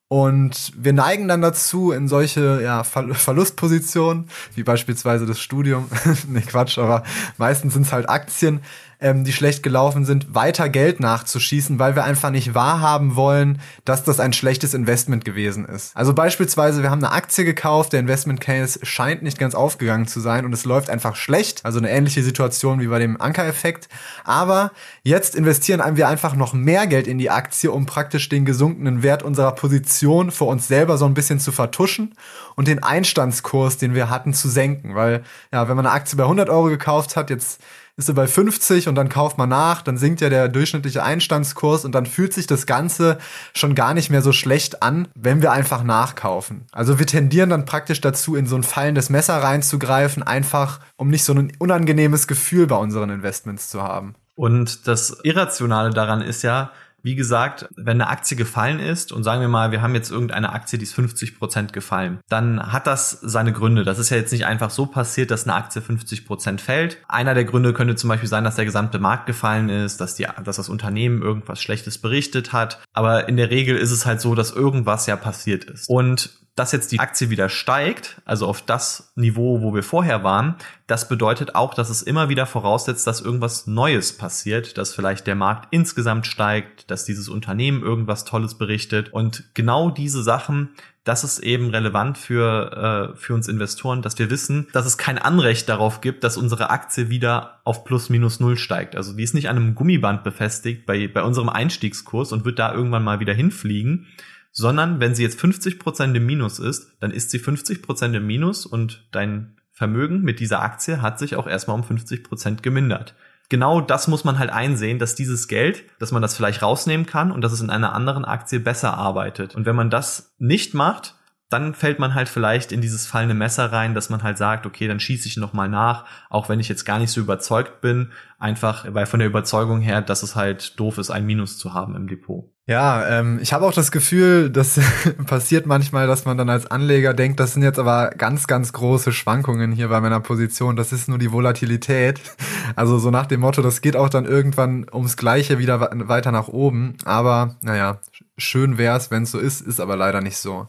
Und 0.09 0.71
wir 0.77 0.93
neigen 0.93 1.27
dann 1.29 1.41
dazu, 1.41 1.91
in 1.91 2.07
solche 2.07 2.61
ja, 2.61 2.83
Ver 2.83 3.13
Verlustpositionen, 3.13 4.29
wie 4.55 4.63
beispielsweise 4.63 5.25
das 5.25 5.39
Studium, 5.39 5.89
ne 6.27 6.41
Quatsch, 6.41 6.77
aber 6.77 7.03
meistens 7.37 7.73
sind 7.73 7.85
es 7.85 7.93
halt 7.93 8.09
Aktien, 8.09 8.61
ähm, 8.99 9.23
die 9.23 9.33
schlecht 9.33 9.61
gelaufen 9.61 10.05
sind, 10.05 10.33
weiter 10.33 10.69
Geld 10.69 10.99
nachzuschießen, 10.99 11.77
weil 11.77 11.95
wir 11.95 12.03
einfach 12.03 12.31
nicht 12.31 12.55
wahrhaben 12.55 13.15
wollen, 13.15 13.61
dass 13.85 14.03
das 14.03 14.19
ein 14.19 14.33
schlechtes 14.33 14.73
Investment 14.73 15.23
gewesen 15.23 15.65
ist. 15.65 15.95
Also 15.95 16.13
beispielsweise, 16.13 16.81
wir 16.81 16.89
haben 16.89 17.03
eine 17.03 17.13
Aktie 17.13 17.45
gekauft, 17.45 17.93
der 17.93 17.99
Investment 17.99 18.41
Case 18.41 18.79
scheint 18.81 19.21
nicht 19.21 19.37
ganz 19.37 19.53
aufgegangen 19.53 20.07
zu 20.07 20.19
sein 20.19 20.45
und 20.45 20.53
es 20.53 20.65
läuft 20.65 20.89
einfach 20.89 21.15
schlecht. 21.15 21.63
Also 21.63 21.77
eine 21.77 21.91
ähnliche 21.91 22.23
Situation 22.23 22.79
wie 22.79 22.87
bei 22.87 22.97
dem 22.97 23.21
Ankereffekt. 23.21 23.87
Aber 24.23 24.71
jetzt 25.03 25.35
investieren 25.35 25.81
wir 25.95 26.07
einfach 26.07 26.35
noch 26.35 26.53
mehr 26.53 26.87
Geld 26.87 27.07
in 27.07 27.19
die 27.19 27.29
Aktie, 27.29 27.71
um 27.71 27.85
praktisch 27.85 28.29
den 28.29 28.45
gesunkenen 28.45 29.03
Wert 29.03 29.21
unserer 29.21 29.51
Position 29.51 30.31
für 30.31 30.45
uns 30.45 30.67
selber 30.67 30.97
so 30.97 31.05
ein 31.05 31.13
bisschen 31.13 31.39
zu 31.39 31.51
vertuschen 31.51 32.15
und 32.55 32.67
den 32.67 32.81
Einstandskurs, 32.81 33.77
den 33.77 33.93
wir 33.93 34.09
hatten, 34.09 34.33
zu 34.33 34.49
senken. 34.49 34.95
Weil, 34.95 35.23
ja, 35.53 35.69
wenn 35.69 35.75
man 35.75 35.85
eine 35.85 35.93
Aktie 35.93 36.17
bei 36.17 36.23
100 36.23 36.49
Euro 36.49 36.65
gekauft 36.65 37.15
hat, 37.15 37.29
jetzt 37.29 37.61
ist 37.97 38.09
er 38.09 38.13
bei 38.13 38.27
50 38.27 38.87
und 38.87 38.95
dann 38.95 39.09
kauft 39.09 39.39
man 39.39 39.49
nach, 39.49 39.81
dann 39.81 39.97
sinkt 39.97 40.21
ja 40.21 40.29
der 40.29 40.49
durchschnittliche 40.49 41.03
Einstandskurs 41.03 41.83
und 41.83 41.93
dann 41.95 42.05
fühlt 42.05 42.31
sich 42.31 42.45
das 42.45 42.67
Ganze 42.67 43.17
schon 43.55 43.73
gar 43.73 43.95
nicht 43.95 44.11
mehr 44.11 44.21
so 44.21 44.31
schlecht 44.31 44.83
an, 44.83 45.07
wenn 45.15 45.41
wir 45.41 45.51
einfach 45.51 45.83
nachkaufen. 45.83 46.65
Also 46.71 46.99
wir 46.99 47.07
tendieren 47.07 47.49
dann 47.49 47.65
praktisch 47.65 47.99
dazu, 47.99 48.35
in 48.35 48.45
so 48.45 48.55
ein 48.55 48.61
fallendes 48.61 49.09
Messer 49.09 49.37
reinzugreifen, 49.41 50.21
einfach 50.21 50.79
um 50.95 51.09
nicht 51.09 51.23
so 51.23 51.33
ein 51.33 51.51
unangenehmes 51.57 52.27
Gefühl 52.27 52.67
bei 52.67 52.75
unseren 52.75 53.09
Investments 53.09 53.69
zu 53.69 53.81
haben. 53.81 54.13
Und 54.35 54.87
das 54.87 55.17
Irrationale 55.23 55.89
daran 55.89 56.21
ist 56.21 56.43
ja, 56.43 56.71
wie 57.07 57.15
gesagt, 57.15 57.69
wenn 57.77 58.01
eine 58.01 58.09
Aktie 58.09 58.35
gefallen 58.35 58.81
ist 58.81 59.13
und 59.13 59.23
sagen 59.23 59.39
wir 59.39 59.47
mal, 59.47 59.71
wir 59.71 59.81
haben 59.81 59.95
jetzt 59.95 60.11
irgendeine 60.11 60.51
Aktie, 60.51 60.77
die 60.77 60.83
ist 60.83 60.93
50 60.93 61.39
Prozent 61.39 61.71
gefallen, 61.71 62.19
dann 62.27 62.73
hat 62.73 62.85
das 62.85 63.11
seine 63.11 63.53
Gründe. 63.53 63.85
Das 63.85 63.97
ist 63.97 64.09
ja 64.09 64.17
jetzt 64.17 64.33
nicht 64.33 64.45
einfach 64.45 64.71
so 64.71 64.87
passiert, 64.87 65.31
dass 65.31 65.45
eine 65.45 65.55
Aktie 65.55 65.81
50 65.81 66.25
Prozent 66.25 66.59
fällt. 66.59 66.97
Einer 67.07 67.33
der 67.33 67.45
Gründe 67.45 67.71
könnte 67.71 67.95
zum 67.95 68.09
Beispiel 68.09 68.27
sein, 68.27 68.43
dass 68.43 68.55
der 68.57 68.65
gesamte 68.65 68.99
Markt 68.99 69.25
gefallen 69.25 69.69
ist, 69.69 70.01
dass 70.01 70.15
die, 70.15 70.27
dass 70.43 70.57
das 70.57 70.67
Unternehmen 70.67 71.21
irgendwas 71.21 71.61
Schlechtes 71.61 71.97
berichtet 71.97 72.51
hat. 72.51 72.81
Aber 72.91 73.29
in 73.29 73.37
der 73.37 73.51
Regel 73.51 73.77
ist 73.77 73.91
es 73.91 74.05
halt 74.05 74.19
so, 74.19 74.35
dass 74.35 74.51
irgendwas 74.51 75.05
ja 75.05 75.15
passiert 75.15 75.63
ist. 75.63 75.87
Und 75.87 76.46
dass 76.57 76.71
jetzt 76.71 76.91
die 76.91 76.99
Aktie 76.99 77.29
wieder 77.29 77.49
steigt, 77.49 78.19
also 78.25 78.47
auf 78.47 78.63
das 78.63 79.11
Niveau, 79.15 79.61
wo 79.61 79.75
wir 79.75 79.83
vorher 79.83 80.23
waren, 80.23 80.55
das 80.87 81.07
bedeutet 81.07 81.53
auch, 81.53 81.75
dass 81.75 81.91
es 81.91 82.01
immer 82.01 82.29
wieder 82.29 82.47
voraussetzt, 82.47 83.05
dass 83.05 83.21
irgendwas 83.21 83.67
Neues 83.67 84.17
passiert, 84.17 84.75
dass 84.79 84.95
vielleicht 84.95 85.27
der 85.27 85.35
Markt 85.35 85.67
insgesamt 85.69 86.25
steigt, 86.25 86.89
dass 86.89 87.05
dieses 87.05 87.29
Unternehmen 87.29 87.83
irgendwas 87.83 88.25
Tolles 88.25 88.55
berichtet. 88.55 89.13
Und 89.13 89.43
genau 89.53 89.91
diese 89.91 90.23
Sachen, 90.23 90.69
das 91.03 91.23
ist 91.23 91.37
eben 91.39 91.69
relevant 91.69 92.17
für, 92.17 93.13
äh, 93.13 93.15
für 93.15 93.35
uns 93.35 93.47
Investoren, 93.47 94.01
dass 94.01 94.17
wir 94.17 94.31
wissen, 94.31 94.67
dass 94.73 94.87
es 94.87 94.97
kein 94.97 95.19
Anrecht 95.19 95.69
darauf 95.69 96.01
gibt, 96.01 96.23
dass 96.23 96.37
unsere 96.37 96.71
Aktie 96.71 97.11
wieder 97.11 97.59
auf 97.65 97.83
plus 97.85 98.09
minus 98.09 98.39
null 98.39 98.57
steigt. 98.57 98.95
Also 98.95 99.13
die 99.13 99.23
ist 99.23 99.35
nicht 99.35 99.47
an 99.47 99.57
einem 99.57 99.75
Gummiband 99.75 100.23
befestigt 100.23 100.87
bei, 100.87 101.07
bei 101.07 101.21
unserem 101.21 101.49
Einstiegskurs 101.49 102.31
und 102.31 102.45
wird 102.45 102.57
da 102.57 102.73
irgendwann 102.73 103.03
mal 103.03 103.19
wieder 103.19 103.35
hinfliegen, 103.35 104.07
sondern 104.51 104.99
wenn 104.99 105.15
sie 105.15 105.23
jetzt 105.23 105.39
50 105.39 105.79
Prozent 105.79 106.15
im 106.15 106.25
Minus 106.25 106.59
ist, 106.59 106.91
dann 106.99 107.11
ist 107.11 107.31
sie 107.31 107.39
50 107.39 107.81
Prozent 107.81 108.15
im 108.15 108.25
Minus 108.25 108.65
und 108.65 109.07
dein 109.11 109.57
Vermögen 109.71 110.21
mit 110.21 110.39
dieser 110.39 110.61
Aktie 110.61 111.01
hat 111.01 111.19
sich 111.19 111.35
auch 111.35 111.45
erstmal 111.45 111.77
um 111.77 111.83
50 111.83 112.23
Prozent 112.23 112.63
gemindert. 112.63 113.13
Genau 113.49 113.79
das 113.79 114.07
muss 114.07 114.23
man 114.23 114.39
halt 114.39 114.49
einsehen, 114.49 114.99
dass 114.99 115.15
dieses 115.15 115.47
Geld, 115.47 115.83
dass 115.99 116.11
man 116.11 116.21
das 116.21 116.35
vielleicht 116.35 116.61
rausnehmen 116.61 117.05
kann 117.05 117.31
und 117.31 117.41
dass 117.41 117.53
es 117.53 117.61
in 117.61 117.69
einer 117.69 117.93
anderen 117.93 118.25
Aktie 118.25 118.59
besser 118.59 118.95
arbeitet. 118.95 119.55
Und 119.55 119.65
wenn 119.65 119.75
man 119.75 119.89
das 119.89 120.33
nicht 120.37 120.73
macht, 120.73 121.15
dann 121.49 121.73
fällt 121.73 121.99
man 121.99 122.13
halt 122.13 122.27
vielleicht 122.27 122.71
in 122.71 122.81
dieses 122.81 123.05
fallende 123.05 123.35
Messer 123.35 123.71
rein, 123.71 123.93
dass 123.93 124.09
man 124.09 124.23
halt 124.23 124.37
sagt, 124.37 124.65
okay, 124.65 124.87
dann 124.87 124.99
schieße 124.99 125.27
ich 125.27 125.37
noch 125.37 125.53
mal 125.53 125.69
nach, 125.69 126.05
auch 126.29 126.49
wenn 126.49 126.59
ich 126.59 126.67
jetzt 126.67 126.85
gar 126.85 126.99
nicht 126.99 127.11
so 127.11 127.21
überzeugt 127.21 127.79
bin, 127.79 128.11
einfach 128.37 128.85
weil 128.89 129.05
von 129.05 129.19
der 129.19 129.29
Überzeugung 129.29 129.79
her, 129.79 130.01
dass 130.01 130.23
es 130.23 130.35
halt 130.35 130.77
doof 130.79 130.97
ist, 130.97 131.09
ein 131.09 131.25
Minus 131.25 131.57
zu 131.57 131.73
haben 131.73 131.95
im 131.95 132.07
Depot. 132.07 132.51
Ja, 132.69 133.07
ähm, 133.07 133.39
ich 133.41 133.53
habe 133.53 133.65
auch 133.65 133.71
das 133.71 133.91
Gefühl, 133.91 134.49
das 134.51 134.77
passiert 135.25 135.65
manchmal, 135.65 136.05
dass 136.05 136.25
man 136.25 136.37
dann 136.37 136.49
als 136.49 136.69
Anleger 136.69 137.13
denkt, 137.13 137.39
das 137.39 137.53
sind 137.53 137.63
jetzt 137.63 137.79
aber 137.79 138.09
ganz, 138.09 138.45
ganz 138.45 138.73
große 138.73 139.13
Schwankungen 139.13 139.71
hier 139.71 139.87
bei 139.87 140.01
meiner 140.01 140.19
Position. 140.19 140.75
Das 140.75 140.91
ist 140.91 141.07
nur 141.07 141.17
die 141.17 141.31
Volatilität. 141.31 142.19
Also 142.75 142.99
so 142.99 143.09
nach 143.09 143.25
dem 143.25 143.39
Motto, 143.39 143.61
das 143.61 143.81
geht 143.81 143.95
auch 143.95 144.09
dann 144.09 144.25
irgendwann 144.25 144.85
ums 144.93 145.15
Gleiche 145.15 145.57
wieder 145.57 145.79
weiter 145.79 146.31
nach 146.33 146.49
oben. 146.49 146.95
Aber 147.05 147.55
naja, 147.61 148.01
schön 148.37 148.77
wär's, 148.77 149.09
wenn 149.09 149.23
es 149.23 149.31
so 149.31 149.39
ist, 149.39 149.61
ist 149.61 149.79
aber 149.79 149.95
leider 149.95 150.21
nicht 150.21 150.37
so. 150.37 150.67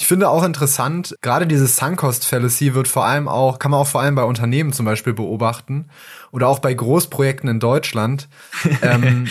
Ich 0.00 0.06
finde 0.06 0.30
auch 0.30 0.44
interessant, 0.44 1.14
gerade 1.20 1.46
dieses 1.46 1.76
Sunk-Cost 1.76 2.24
Fallacy 2.24 2.72
wird 2.74 2.88
vor 2.88 3.04
allem 3.04 3.28
auch, 3.28 3.58
kann 3.58 3.70
man 3.70 3.80
auch 3.80 3.86
vor 3.86 4.00
allem 4.00 4.14
bei 4.14 4.24
Unternehmen 4.24 4.72
zum 4.72 4.86
Beispiel 4.86 5.12
beobachten 5.12 5.90
oder 6.32 6.48
auch 6.48 6.58
bei 6.58 6.72
Großprojekten 6.72 7.50
in 7.50 7.60
Deutschland. 7.60 8.26
ähm, 8.82 9.28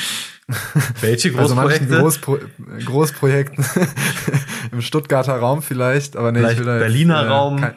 Welche 1.02 1.32
Großprojekte? 1.34 1.86
Also 1.86 2.02
Großpro 2.04 2.38
Großprojekten 2.86 3.66
im 4.72 4.82
Stuttgarter 4.84 5.38
Raum 5.38 5.64
vielleicht, 5.64 6.16
aber 6.16 6.32
nee, 6.32 6.38
vielleicht 6.38 6.60
ich 6.60 6.60
will 6.60 6.68
da 6.68 6.78
Berliner 6.78 7.22
jetzt, 7.22 7.26
äh, 7.26 7.32
Raum. 7.32 7.62
Kein, 7.62 7.74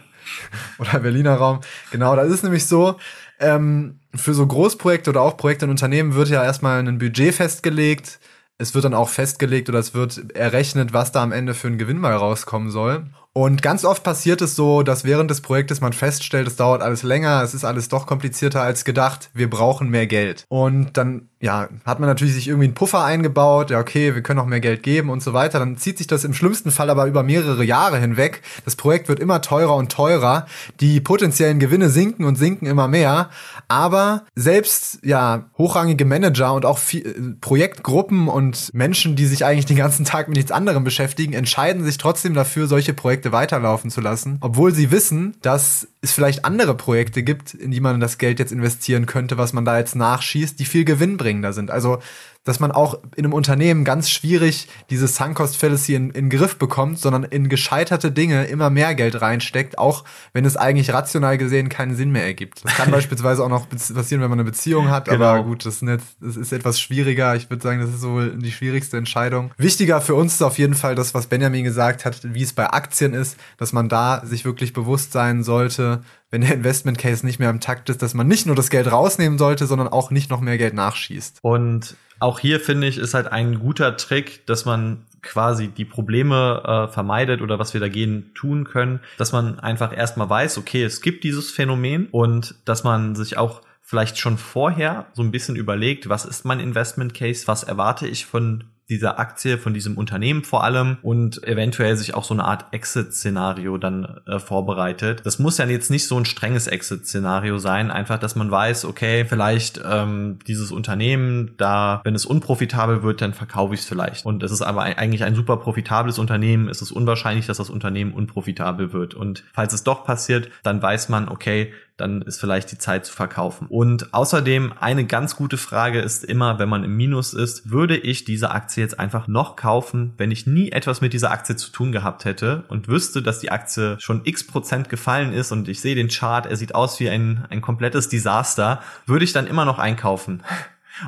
oder 0.78 0.98
Berliner 1.00 1.34
Raum. 1.36 1.60
Genau, 1.92 2.14
das 2.14 2.28
ist 2.28 2.44
nämlich 2.44 2.66
so, 2.66 2.98
ähm, 3.40 4.00
für 4.14 4.34
so 4.34 4.46
Großprojekte 4.46 5.08
oder 5.08 5.22
auch 5.22 5.38
Projekte 5.38 5.64
in 5.64 5.70
Unternehmen 5.70 6.14
wird 6.14 6.28
ja 6.28 6.44
erstmal 6.44 6.86
ein 6.86 6.98
Budget 6.98 7.34
festgelegt 7.34 8.20
es 8.62 8.74
wird 8.74 8.84
dann 8.84 8.94
auch 8.94 9.08
festgelegt 9.08 9.68
oder 9.68 9.80
es 9.80 9.92
wird 9.92 10.34
errechnet, 10.36 10.92
was 10.92 11.10
da 11.10 11.22
am 11.22 11.32
Ende 11.32 11.52
für 11.52 11.66
ein 11.66 11.78
Gewinn 11.78 11.98
mal 11.98 12.14
rauskommen 12.14 12.70
soll. 12.70 13.04
Und 13.34 13.62
ganz 13.62 13.86
oft 13.86 14.02
passiert 14.02 14.42
es 14.42 14.56
so, 14.56 14.82
dass 14.82 15.04
während 15.04 15.30
des 15.30 15.40
Projektes 15.40 15.80
man 15.80 15.94
feststellt, 15.94 16.46
es 16.46 16.56
dauert 16.56 16.82
alles 16.82 17.02
länger, 17.02 17.42
es 17.42 17.54
ist 17.54 17.64
alles 17.64 17.88
doch 17.88 18.06
komplizierter 18.06 18.60
als 18.60 18.84
gedacht, 18.84 19.30
wir 19.32 19.48
brauchen 19.48 19.88
mehr 19.88 20.06
Geld. 20.06 20.44
Und 20.48 20.98
dann, 20.98 21.28
ja, 21.40 21.70
hat 21.86 21.98
man 21.98 22.10
natürlich 22.10 22.34
sich 22.34 22.48
irgendwie 22.48 22.66
einen 22.66 22.74
Puffer 22.74 23.02
eingebaut, 23.02 23.70
ja, 23.70 23.80
okay, 23.80 24.14
wir 24.14 24.22
können 24.22 24.38
auch 24.38 24.46
mehr 24.46 24.60
Geld 24.60 24.82
geben 24.82 25.08
und 25.08 25.22
so 25.22 25.32
weiter. 25.32 25.58
Dann 25.58 25.78
zieht 25.78 25.96
sich 25.96 26.06
das 26.06 26.24
im 26.24 26.34
schlimmsten 26.34 26.70
Fall 26.70 26.90
aber 26.90 27.06
über 27.06 27.22
mehrere 27.22 27.64
Jahre 27.64 27.98
hinweg. 27.98 28.42
Das 28.66 28.76
Projekt 28.76 29.08
wird 29.08 29.18
immer 29.18 29.40
teurer 29.40 29.76
und 29.76 29.90
teurer. 29.90 30.44
Die 30.80 31.00
potenziellen 31.00 31.58
Gewinne 31.58 31.88
sinken 31.88 32.26
und 32.26 32.36
sinken 32.36 32.66
immer 32.66 32.86
mehr. 32.86 33.30
Aber 33.66 34.24
selbst, 34.34 34.98
ja, 35.02 35.46
hochrangige 35.56 36.04
Manager 36.04 36.52
und 36.52 36.66
auch 36.66 36.76
viel, 36.76 37.36
Projektgruppen 37.40 38.28
und 38.28 38.74
Menschen, 38.74 39.16
die 39.16 39.24
sich 39.24 39.46
eigentlich 39.46 39.64
den 39.64 39.78
ganzen 39.78 40.04
Tag 40.04 40.28
mit 40.28 40.36
nichts 40.36 40.52
anderem 40.52 40.84
beschäftigen, 40.84 41.32
entscheiden 41.32 41.82
sich 41.82 41.96
trotzdem 41.96 42.34
dafür, 42.34 42.66
solche 42.66 42.92
Projekte 42.92 43.21
Projekte 43.22 43.32
weiterlaufen 43.32 43.90
zu 43.90 44.00
lassen, 44.00 44.38
obwohl 44.40 44.74
sie 44.74 44.90
wissen, 44.90 45.34
dass 45.42 45.86
es 46.00 46.12
vielleicht 46.12 46.44
andere 46.44 46.74
Projekte 46.76 47.22
gibt, 47.22 47.54
in 47.54 47.70
die 47.70 47.80
man 47.80 48.00
das 48.00 48.18
Geld 48.18 48.38
jetzt 48.40 48.52
investieren 48.52 49.06
könnte, 49.06 49.38
was 49.38 49.52
man 49.52 49.64
da 49.64 49.78
jetzt 49.78 49.94
nachschießt, 49.94 50.58
die 50.58 50.64
viel 50.64 50.84
gewinnbringender 50.84 51.52
sind. 51.52 51.70
Also 51.70 51.98
dass 52.44 52.58
man 52.58 52.72
auch 52.72 52.94
in 53.16 53.24
einem 53.24 53.32
Unternehmen 53.32 53.84
ganz 53.84 54.10
schwierig 54.10 54.68
diese 54.90 55.06
Sunk-Cost 55.06 55.56
Fallacy 55.56 55.94
in, 55.94 56.10
in 56.10 56.28
Griff 56.28 56.56
bekommt, 56.56 56.98
sondern 56.98 57.22
in 57.24 57.48
gescheiterte 57.48 58.10
Dinge 58.10 58.44
immer 58.46 58.68
mehr 58.68 58.94
Geld 58.94 59.20
reinsteckt, 59.20 59.78
auch 59.78 60.04
wenn 60.32 60.44
es 60.44 60.56
eigentlich 60.56 60.92
rational 60.92 61.38
gesehen 61.38 61.68
keinen 61.68 61.94
Sinn 61.94 62.10
mehr 62.10 62.24
ergibt. 62.24 62.64
Das 62.64 62.74
kann 62.74 62.90
beispielsweise 62.92 63.44
auch 63.44 63.48
noch 63.48 63.68
passieren, 63.68 64.22
wenn 64.22 64.30
man 64.30 64.40
eine 64.40 64.44
Beziehung 64.44 64.90
hat, 64.90 65.08
genau. 65.08 65.24
aber 65.24 65.44
gut, 65.44 65.64
das 65.64 65.76
ist, 65.76 65.82
nicht, 65.82 66.02
das 66.20 66.36
ist 66.36 66.52
etwas 66.52 66.80
schwieriger. 66.80 67.36
Ich 67.36 67.48
würde 67.48 67.62
sagen, 67.62 67.80
das 67.80 67.90
ist 67.90 68.00
so 68.00 68.24
die 68.26 68.52
schwierigste 68.52 68.96
Entscheidung. 68.96 69.52
Wichtiger 69.56 70.00
für 70.00 70.14
uns 70.14 70.34
ist 70.34 70.42
auf 70.42 70.58
jeden 70.58 70.74
Fall 70.74 70.94
das, 70.94 71.14
was 71.14 71.28
Benjamin 71.28 71.64
gesagt 71.64 72.04
hat, 72.04 72.20
wie 72.34 72.42
es 72.42 72.52
bei 72.52 72.68
Aktien 72.68 73.14
ist, 73.14 73.36
dass 73.56 73.72
man 73.72 73.88
da 73.88 74.22
sich 74.24 74.44
wirklich 74.44 74.72
bewusst 74.72 75.12
sein 75.12 75.44
sollte, 75.44 76.02
wenn 76.32 76.40
der 76.40 76.54
Investment 76.54 76.98
Case 76.98 77.24
nicht 77.24 77.38
mehr 77.38 77.50
im 77.50 77.60
Takt 77.60 77.90
ist, 77.90 78.02
dass 78.02 78.14
man 78.14 78.26
nicht 78.26 78.46
nur 78.46 78.56
das 78.56 78.70
Geld 78.70 78.90
rausnehmen 78.90 79.38
sollte, 79.38 79.66
sondern 79.66 79.86
auch 79.86 80.10
nicht 80.10 80.30
noch 80.30 80.40
mehr 80.40 80.58
Geld 80.58 80.74
nachschießt. 80.74 81.38
Und 81.42 81.94
auch 82.18 82.40
hier 82.40 82.58
finde 82.58 82.86
ich, 82.86 82.98
ist 82.98 83.14
halt 83.14 83.30
ein 83.30 83.60
guter 83.60 83.96
Trick, 83.96 84.46
dass 84.46 84.64
man 84.64 85.04
quasi 85.20 85.68
die 85.68 85.84
Probleme 85.84 86.62
äh, 86.64 86.92
vermeidet 86.92 87.42
oder 87.42 87.58
was 87.58 87.74
wir 87.74 87.80
dagegen 87.80 88.32
tun 88.34 88.64
können, 88.64 89.00
dass 89.18 89.32
man 89.32 89.60
einfach 89.60 89.96
erstmal 89.96 90.28
weiß, 90.28 90.58
okay, 90.58 90.82
es 90.82 91.02
gibt 91.02 91.22
dieses 91.22 91.50
Phänomen 91.50 92.08
und 92.10 92.54
dass 92.64 92.82
man 92.82 93.14
sich 93.14 93.36
auch 93.36 93.60
vielleicht 93.82 94.18
schon 94.18 94.38
vorher 94.38 95.06
so 95.12 95.22
ein 95.22 95.32
bisschen 95.32 95.54
überlegt, 95.54 96.08
was 96.08 96.24
ist 96.24 96.46
mein 96.46 96.60
Investment 96.60 97.12
Case, 97.12 97.46
was 97.46 97.62
erwarte 97.62 98.08
ich 98.08 98.24
von 98.24 98.64
dieser 98.92 99.18
Aktie, 99.18 99.58
von 99.58 99.72
diesem 99.74 99.96
Unternehmen 99.96 100.44
vor 100.44 100.64
allem 100.64 100.98
und 101.02 101.42
eventuell 101.44 101.96
sich 101.96 102.14
auch 102.14 102.24
so 102.24 102.34
eine 102.34 102.44
Art 102.44 102.66
Exit-Szenario 102.72 103.78
dann 103.78 104.20
äh, 104.26 104.38
vorbereitet. 104.38 105.22
Das 105.24 105.38
muss 105.38 105.58
ja 105.58 105.66
jetzt 105.66 105.90
nicht 105.90 106.06
so 106.06 106.18
ein 106.18 106.24
strenges 106.24 106.66
Exit-Szenario 106.66 107.58
sein, 107.58 107.90
einfach, 107.90 108.18
dass 108.18 108.36
man 108.36 108.50
weiß, 108.50 108.84
okay, 108.84 109.24
vielleicht 109.24 109.80
ähm, 109.84 110.38
dieses 110.46 110.70
Unternehmen, 110.70 111.54
da, 111.56 112.00
wenn 112.04 112.14
es 112.14 112.26
unprofitabel 112.26 113.02
wird, 113.02 113.22
dann 113.22 113.32
verkaufe 113.32 113.74
ich 113.74 113.80
es 113.80 113.86
vielleicht. 113.86 114.26
Und 114.26 114.42
es 114.42 114.52
ist 114.52 114.62
aber 114.62 114.82
eigentlich 114.82 115.24
ein 115.24 115.34
super 115.34 115.56
profitables 115.56 116.18
Unternehmen, 116.18 116.68
es 116.68 116.82
ist 116.82 116.92
unwahrscheinlich, 116.92 117.46
dass 117.46 117.56
das 117.56 117.70
Unternehmen 117.70 118.12
unprofitabel 118.12 118.92
wird. 118.92 119.14
Und 119.14 119.44
falls 119.54 119.72
es 119.72 119.84
doch 119.84 120.04
passiert, 120.04 120.50
dann 120.62 120.82
weiß 120.82 121.08
man, 121.08 121.28
okay, 121.28 121.72
dann 121.96 122.22
ist 122.22 122.40
vielleicht 122.40 122.72
die 122.72 122.78
Zeit 122.78 123.06
zu 123.06 123.12
verkaufen. 123.12 123.66
Und 123.68 124.12
außerdem 124.14 124.72
eine 124.80 125.04
ganz 125.06 125.36
gute 125.36 125.56
Frage 125.56 126.00
ist 126.00 126.24
immer, 126.24 126.58
wenn 126.58 126.68
man 126.68 126.84
im 126.84 126.96
Minus 126.96 127.34
ist, 127.34 127.70
würde 127.70 127.96
ich 127.96 128.24
diese 128.24 128.50
Aktie 128.50 128.82
jetzt 128.82 128.98
einfach 128.98 129.28
noch 129.28 129.56
kaufen, 129.56 130.14
wenn 130.16 130.30
ich 130.30 130.46
nie 130.46 130.72
etwas 130.72 131.00
mit 131.00 131.12
dieser 131.12 131.30
Aktie 131.30 131.56
zu 131.56 131.70
tun 131.70 131.92
gehabt 131.92 132.24
hätte 132.24 132.64
und 132.68 132.88
wüsste, 132.88 133.22
dass 133.22 133.40
die 133.40 133.50
Aktie 133.50 133.96
schon 134.00 134.22
x 134.24 134.46
Prozent 134.46 134.88
gefallen 134.88 135.32
ist 135.32 135.52
und 135.52 135.68
ich 135.68 135.80
sehe 135.80 135.94
den 135.94 136.08
Chart, 136.08 136.46
er 136.46 136.56
sieht 136.56 136.74
aus 136.74 136.98
wie 136.98 137.08
ein, 137.08 137.44
ein 137.50 137.60
komplettes 137.60 138.08
Desaster, 138.08 138.80
würde 139.06 139.24
ich 139.24 139.32
dann 139.32 139.46
immer 139.46 139.64
noch 139.64 139.78
einkaufen. 139.78 140.42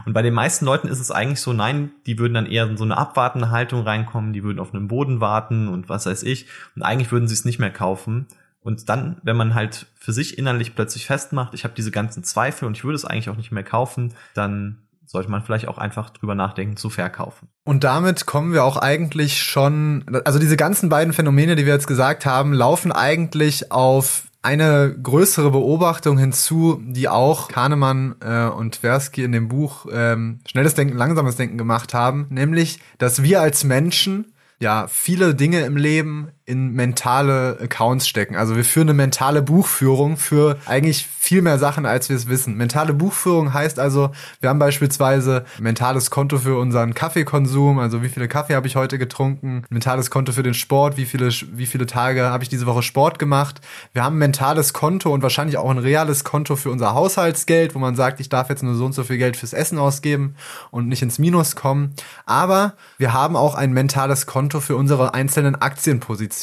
Und 0.06 0.12
bei 0.12 0.22
den 0.22 0.34
meisten 0.34 0.64
Leuten 0.64 0.88
ist 0.88 1.00
es 1.00 1.10
eigentlich 1.10 1.40
so, 1.40 1.52
nein, 1.52 1.92
die 2.06 2.18
würden 2.18 2.34
dann 2.34 2.46
eher 2.46 2.64
in 2.64 2.76
so 2.76 2.84
eine 2.84 2.96
abwartende 2.96 3.50
Haltung 3.50 3.82
reinkommen, 3.82 4.32
die 4.32 4.42
würden 4.42 4.58
auf 4.58 4.74
einem 4.74 4.88
Boden 4.88 5.20
warten 5.20 5.68
und 5.68 5.88
was 5.88 6.06
weiß 6.06 6.22
ich. 6.22 6.46
Und 6.74 6.82
eigentlich 6.82 7.12
würden 7.12 7.28
sie 7.28 7.34
es 7.34 7.44
nicht 7.44 7.58
mehr 7.58 7.70
kaufen. 7.70 8.26
Und 8.64 8.88
dann, 8.88 9.18
wenn 9.22 9.36
man 9.36 9.54
halt 9.54 9.86
für 9.94 10.12
sich 10.12 10.38
innerlich 10.38 10.74
plötzlich 10.74 11.06
festmacht, 11.06 11.52
ich 11.52 11.64
habe 11.64 11.74
diese 11.76 11.90
ganzen 11.90 12.24
Zweifel 12.24 12.64
und 12.64 12.76
ich 12.76 12.82
würde 12.82 12.96
es 12.96 13.04
eigentlich 13.04 13.28
auch 13.28 13.36
nicht 13.36 13.52
mehr 13.52 13.62
kaufen, 13.62 14.14
dann 14.32 14.78
sollte 15.04 15.30
man 15.30 15.42
vielleicht 15.42 15.68
auch 15.68 15.76
einfach 15.76 16.08
drüber 16.10 16.34
nachdenken 16.34 16.78
zu 16.78 16.88
verkaufen. 16.88 17.48
Und 17.64 17.84
damit 17.84 18.24
kommen 18.24 18.54
wir 18.54 18.64
auch 18.64 18.78
eigentlich 18.78 19.42
schon, 19.42 20.04
also 20.24 20.38
diese 20.38 20.56
ganzen 20.56 20.88
beiden 20.88 21.12
Phänomene, 21.12 21.56
die 21.56 21.66
wir 21.66 21.74
jetzt 21.74 21.86
gesagt 21.86 22.24
haben, 22.24 22.54
laufen 22.54 22.90
eigentlich 22.90 23.70
auf 23.70 24.24
eine 24.40 24.94
größere 25.02 25.50
Beobachtung 25.50 26.16
hinzu, 26.18 26.82
die 26.86 27.08
auch 27.08 27.48
Kahnemann 27.48 28.16
äh, 28.20 28.46
und 28.46 28.76
Tversky 28.76 29.24
in 29.24 29.32
dem 29.32 29.48
Buch 29.48 29.86
ähm, 29.92 30.40
Schnelles 30.46 30.74
Denken, 30.74 30.96
Langsames 30.96 31.36
Denken 31.36 31.58
gemacht 31.58 31.92
haben, 31.92 32.26
nämlich, 32.30 32.80
dass 32.96 33.22
wir 33.22 33.42
als 33.42 33.64
Menschen 33.64 34.32
ja 34.60 34.86
viele 34.88 35.34
Dinge 35.34 35.60
im 35.60 35.76
Leben 35.76 36.28
in 36.46 36.72
mentale 36.72 37.58
Accounts 37.58 38.06
stecken. 38.06 38.36
Also 38.36 38.54
wir 38.54 38.64
führen 38.66 38.88
eine 38.90 38.94
mentale 38.94 39.40
Buchführung 39.40 40.18
für 40.18 40.58
eigentlich 40.66 41.06
viel 41.06 41.40
mehr 41.40 41.58
Sachen, 41.58 41.86
als 41.86 42.10
wir 42.10 42.16
es 42.16 42.28
wissen. 42.28 42.58
Mentale 42.58 42.92
Buchführung 42.92 43.54
heißt 43.54 43.78
also, 43.78 44.10
wir 44.40 44.50
haben 44.50 44.58
beispielsweise 44.58 45.46
mentales 45.58 46.10
Konto 46.10 46.36
für 46.36 46.58
unseren 46.58 46.92
Kaffeekonsum, 46.92 47.78
also 47.78 48.02
wie 48.02 48.10
viele 48.10 48.28
Kaffee 48.28 48.54
habe 48.54 48.66
ich 48.66 48.76
heute 48.76 48.98
getrunken, 48.98 49.64
mentales 49.70 50.10
Konto 50.10 50.32
für 50.32 50.42
den 50.42 50.52
Sport, 50.52 50.98
wie 50.98 51.06
viele, 51.06 51.30
wie 51.30 51.64
viele 51.64 51.86
Tage 51.86 52.24
habe 52.24 52.42
ich 52.42 52.50
diese 52.50 52.66
Woche 52.66 52.82
Sport 52.82 53.18
gemacht. 53.18 53.62
Wir 53.94 54.04
haben 54.04 54.16
ein 54.16 54.18
mentales 54.18 54.74
Konto 54.74 55.14
und 55.14 55.22
wahrscheinlich 55.22 55.56
auch 55.56 55.70
ein 55.70 55.78
reales 55.78 56.24
Konto 56.24 56.56
für 56.56 56.70
unser 56.70 56.92
Haushaltsgeld, 56.92 57.74
wo 57.74 57.78
man 57.78 57.96
sagt, 57.96 58.20
ich 58.20 58.28
darf 58.28 58.50
jetzt 58.50 58.62
nur 58.62 58.74
so 58.74 58.84
und 58.84 58.92
so 58.92 59.02
viel 59.02 59.16
Geld 59.16 59.38
fürs 59.38 59.54
Essen 59.54 59.78
ausgeben 59.78 60.34
und 60.70 60.88
nicht 60.88 61.00
ins 61.00 61.18
Minus 61.18 61.56
kommen. 61.56 61.94
Aber 62.26 62.74
wir 62.98 63.14
haben 63.14 63.34
auch 63.34 63.54
ein 63.54 63.72
mentales 63.72 64.26
Konto 64.26 64.60
für 64.60 64.76
unsere 64.76 65.14
einzelnen 65.14 65.54
Aktienpositionen. 65.54 66.33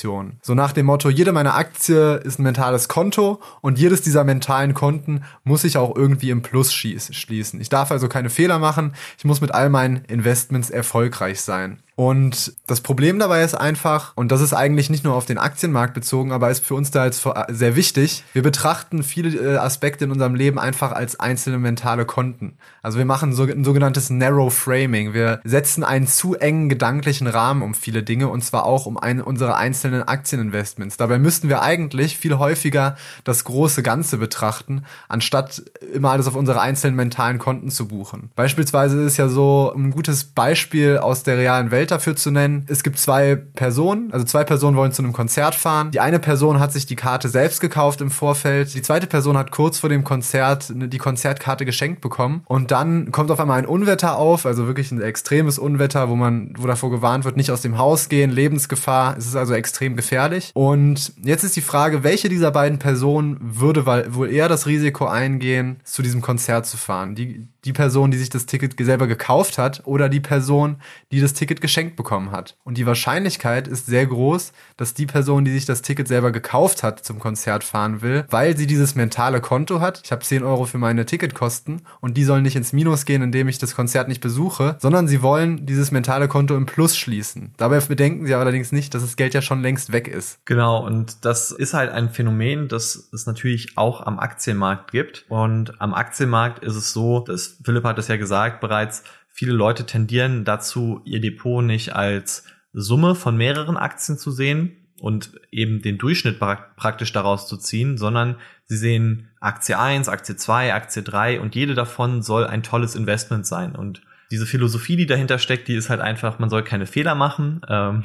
So 0.41 0.53
nach 0.53 0.71
dem 0.71 0.85
Motto, 0.85 1.09
jede 1.09 1.31
meiner 1.31 1.55
Aktie 1.55 2.15
ist 2.15 2.39
ein 2.39 2.43
mentales 2.43 2.87
Konto 2.87 3.41
und 3.61 3.79
jedes 3.79 4.01
dieser 4.01 4.23
mentalen 4.23 4.73
Konten 4.73 5.23
muss 5.43 5.63
ich 5.63 5.77
auch 5.77 5.95
irgendwie 5.95 6.29
im 6.29 6.41
Plus 6.41 6.73
schließen. 6.73 7.61
Ich 7.61 7.69
darf 7.69 7.91
also 7.91 8.07
keine 8.07 8.29
Fehler 8.29 8.59
machen. 8.59 8.93
Ich 9.17 9.25
muss 9.25 9.41
mit 9.41 9.53
all 9.53 9.69
meinen 9.69 10.05
Investments 10.05 10.69
erfolgreich 10.69 11.41
sein. 11.41 11.81
Und 11.95 12.53
das 12.67 12.81
Problem 12.81 13.19
dabei 13.19 13.43
ist 13.43 13.53
einfach, 13.53 14.13
und 14.15 14.31
das 14.31 14.41
ist 14.41 14.53
eigentlich 14.53 14.89
nicht 14.89 15.03
nur 15.03 15.13
auf 15.13 15.25
den 15.25 15.37
Aktienmarkt 15.37 15.93
bezogen, 15.93 16.31
aber 16.31 16.49
ist 16.49 16.65
für 16.65 16.73
uns 16.73 16.89
da 16.89 17.05
jetzt 17.05 17.27
sehr 17.49 17.75
wichtig, 17.75 18.23
wir 18.33 18.41
betrachten 18.41 19.03
viele 19.03 19.37
äh, 19.37 19.57
Aspekte 19.57 20.05
in 20.05 20.11
unserem 20.11 20.33
Leben 20.33 20.57
einfach 20.57 20.93
als 20.93 21.19
einzelne 21.19 21.59
mentale 21.59 22.05
Konten. 22.05 22.57
Also 22.81 22.97
wir 22.97 23.05
machen 23.05 23.31
ein 23.31 23.63
sogenanntes 23.63 24.09
Narrow 24.09 24.51
Framing. 24.53 25.13
Wir 25.13 25.41
setzen 25.43 25.83
einen 25.83 26.07
zu 26.07 26.35
engen 26.35 26.69
gedanklichen 26.69 27.27
Rahmen 27.27 27.61
um 27.61 27.75
viele 27.75 28.03
Dinge 28.03 28.29
und 28.29 28.43
zwar 28.43 28.65
auch 28.65 28.85
um 28.85 28.97
ein, 28.97 29.21
unsere 29.21 29.55
einzelnen 29.55 30.03
Aktieninvestments. 30.03 30.97
Dabei 30.97 31.19
müssten 31.19 31.49
wir 31.49 31.61
eigentlich 31.61 32.17
viel 32.17 32.37
häufiger 32.37 32.95
das 33.25 33.43
große 33.43 33.83
Ganze 33.83 34.17
betrachten, 34.17 34.85
anstatt 35.09 35.61
immer 35.93 36.11
alles 36.11 36.27
auf 36.27 36.35
unsere 36.35 36.61
einzelnen 36.61 36.95
mentalen 36.95 37.37
Konten 37.37 37.69
zu 37.69 37.87
buchen. 37.87 38.31
Beispielsweise 38.35 39.01
ist 39.03 39.17
ja 39.17 39.27
so 39.27 39.73
ein 39.75 39.91
gutes 39.91 40.23
Beispiel 40.23 40.97
aus 40.97 41.23
der 41.23 41.37
realen 41.37 41.69
Welt 41.69 41.80
dafür 41.89 42.15
zu 42.15 42.29
nennen. 42.29 42.65
Es 42.67 42.83
gibt 42.83 42.99
zwei 42.99 43.35
Personen, 43.35 44.11
also 44.13 44.25
zwei 44.25 44.43
Personen 44.43 44.77
wollen 44.77 44.91
zu 44.91 45.01
einem 45.01 45.13
Konzert 45.13 45.55
fahren. 45.55 45.89
Die 45.91 45.99
eine 45.99 46.19
Person 46.19 46.59
hat 46.59 46.71
sich 46.71 46.85
die 46.85 46.95
Karte 46.95 47.29
selbst 47.29 47.61
gekauft 47.61 48.01
im 48.01 48.11
Vorfeld. 48.11 48.73
Die 48.75 48.81
zweite 48.83 49.07
Person 49.07 49.37
hat 49.37 49.51
kurz 49.51 49.79
vor 49.79 49.89
dem 49.89 50.03
Konzert 50.03 50.71
die 50.75 50.97
Konzertkarte 50.97 51.65
geschenkt 51.65 52.01
bekommen. 52.01 52.43
Und 52.45 52.71
dann 52.71 53.11
kommt 53.11 53.31
auf 53.31 53.39
einmal 53.39 53.57
ein 53.57 53.65
Unwetter 53.65 54.17
auf, 54.17 54.45
also 54.45 54.67
wirklich 54.67 54.91
ein 54.91 55.01
extremes 55.01 55.57
Unwetter, 55.57 56.09
wo 56.09 56.15
man, 56.15 56.53
wo 56.57 56.67
davor 56.67 56.91
gewarnt 56.91 57.25
wird, 57.25 57.37
nicht 57.37 57.49
aus 57.51 57.61
dem 57.61 57.77
Haus 57.77 58.09
gehen, 58.09 58.29
Lebensgefahr. 58.29 59.15
Es 59.17 59.25
ist 59.25 59.35
also 59.35 59.53
extrem 59.53 59.95
gefährlich. 59.95 60.51
Und 60.53 61.13
jetzt 61.23 61.43
ist 61.43 61.55
die 61.55 61.61
Frage, 61.61 62.03
welche 62.03 62.29
dieser 62.29 62.51
beiden 62.51 62.77
Personen 62.77 63.37
würde 63.41 63.85
wohl 63.85 64.29
eher 64.29 64.49
das 64.49 64.67
Risiko 64.67 65.05
eingehen, 65.07 65.79
zu 65.83 66.01
diesem 66.01 66.21
Konzert 66.21 66.65
zu 66.65 66.77
fahren? 66.77 67.15
Die, 67.15 67.47
die 67.65 67.73
Person, 67.73 68.11
die 68.11 68.17
sich 68.17 68.29
das 68.29 68.45
Ticket 68.45 68.75
selber 68.79 69.07
gekauft 69.07 69.57
hat 69.57 69.81
oder 69.85 70.09
die 70.09 70.19
Person, 70.19 70.77
die 71.11 71.21
das 71.21 71.33
Ticket 71.33 71.61
geschenkt 71.61 71.95
bekommen 71.95 72.31
hat. 72.31 72.55
Und 72.63 72.77
die 72.77 72.85
Wahrscheinlichkeit 72.85 73.67
ist 73.67 73.85
sehr 73.85 74.05
groß, 74.05 74.51
dass 74.77 74.93
die 74.93 75.05
Person, 75.05 75.45
die 75.45 75.51
sich 75.51 75.65
das 75.65 75.81
Ticket 75.81 76.07
selber 76.07 76.31
gekauft 76.31 76.83
hat, 76.83 77.03
zum 77.03 77.19
Konzert 77.19 77.63
fahren 77.63 78.01
will, 78.01 78.25
weil 78.29 78.57
sie 78.57 78.67
dieses 78.67 78.95
mentale 78.95 79.41
Konto 79.41 79.79
hat. 79.79 80.01
Ich 80.03 80.11
habe 80.11 80.23
10 80.23 80.43
Euro 80.43 80.65
für 80.65 80.77
meine 80.77 81.05
Ticketkosten 81.05 81.81
und 81.99 82.17
die 82.17 82.23
sollen 82.23 82.43
nicht 82.43 82.55
ins 82.55 82.73
Minus 82.73 83.05
gehen, 83.05 83.21
indem 83.21 83.47
ich 83.47 83.59
das 83.59 83.75
Konzert 83.75 84.07
nicht 84.07 84.21
besuche, 84.21 84.77
sondern 84.79 85.07
sie 85.07 85.21
wollen 85.21 85.65
dieses 85.65 85.91
mentale 85.91 86.27
Konto 86.27 86.55
im 86.55 86.65
Plus 86.65 86.97
schließen. 86.97 87.53
Dabei 87.57 87.79
bedenken 87.79 88.25
sie 88.25 88.33
allerdings 88.33 88.71
nicht, 88.71 88.93
dass 88.93 89.01
das 89.01 89.15
Geld 89.15 89.33
ja 89.33 89.41
schon 89.41 89.61
längst 89.61 89.91
weg 89.91 90.07
ist. 90.07 90.39
Genau, 90.45 90.85
und 90.85 91.25
das 91.25 91.51
ist 91.51 91.73
halt 91.73 91.91
ein 91.91 92.09
Phänomen, 92.09 92.67
das 92.67 93.09
es 93.13 93.25
natürlich 93.25 93.77
auch 93.77 94.01
am 94.01 94.19
Aktienmarkt 94.19 94.91
gibt. 94.91 95.25
Und 95.29 95.79
am 95.81 95.93
Aktienmarkt 95.93 96.63
ist 96.63 96.75
es 96.75 96.93
so, 96.93 97.19
dass 97.19 97.50
Philipp 97.63 97.83
hat 97.83 97.99
es 97.99 98.07
ja 98.07 98.17
gesagt 98.17 98.61
bereits, 98.61 99.03
viele 99.29 99.53
Leute 99.53 99.85
tendieren 99.85 100.45
dazu, 100.45 101.01
ihr 101.05 101.21
Depot 101.21 101.63
nicht 101.63 101.95
als 101.95 102.45
Summe 102.73 103.15
von 103.15 103.35
mehreren 103.37 103.77
Aktien 103.77 104.17
zu 104.17 104.31
sehen 104.31 104.77
und 105.01 105.31
eben 105.51 105.81
den 105.81 105.97
Durchschnitt 105.97 106.39
praktisch 106.39 107.11
daraus 107.11 107.47
zu 107.47 107.57
ziehen, 107.57 107.97
sondern 107.97 108.35
sie 108.65 108.77
sehen 108.77 109.29
Aktie 109.39 109.77
1, 109.77 110.07
Aktie 110.07 110.35
2, 110.35 110.73
Aktie 110.73 111.01
3 111.01 111.41
und 111.41 111.55
jede 111.55 111.73
davon 111.73 112.21
soll 112.21 112.45
ein 112.45 112.63
tolles 112.63 112.95
Investment 112.95 113.45
sein. 113.47 113.75
Und 113.75 114.03
diese 114.29 114.45
Philosophie, 114.45 114.95
die 114.95 115.07
dahinter 115.07 115.39
steckt, 115.39 115.67
die 115.67 115.75
ist 115.75 115.89
halt 115.89 115.99
einfach, 115.99 116.39
man 116.39 116.49
soll 116.49 116.63
keine 116.63 116.85
Fehler 116.85 117.15
machen. 117.15 117.61
Ähm, 117.67 118.03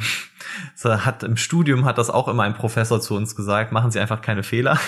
hat 0.85 1.23
im 1.23 1.37
Studium 1.37 1.85
hat 1.85 1.99
das 1.99 2.11
auch 2.11 2.29
immer 2.29 2.45
ein 2.45 2.55
Professor 2.55 3.01
zu 3.01 3.15
uns 3.15 3.37
gesagt, 3.37 3.73
machen 3.73 3.91
Sie 3.91 4.01
einfach 4.01 4.23
keine 4.23 4.43
Fehler, 4.43 4.79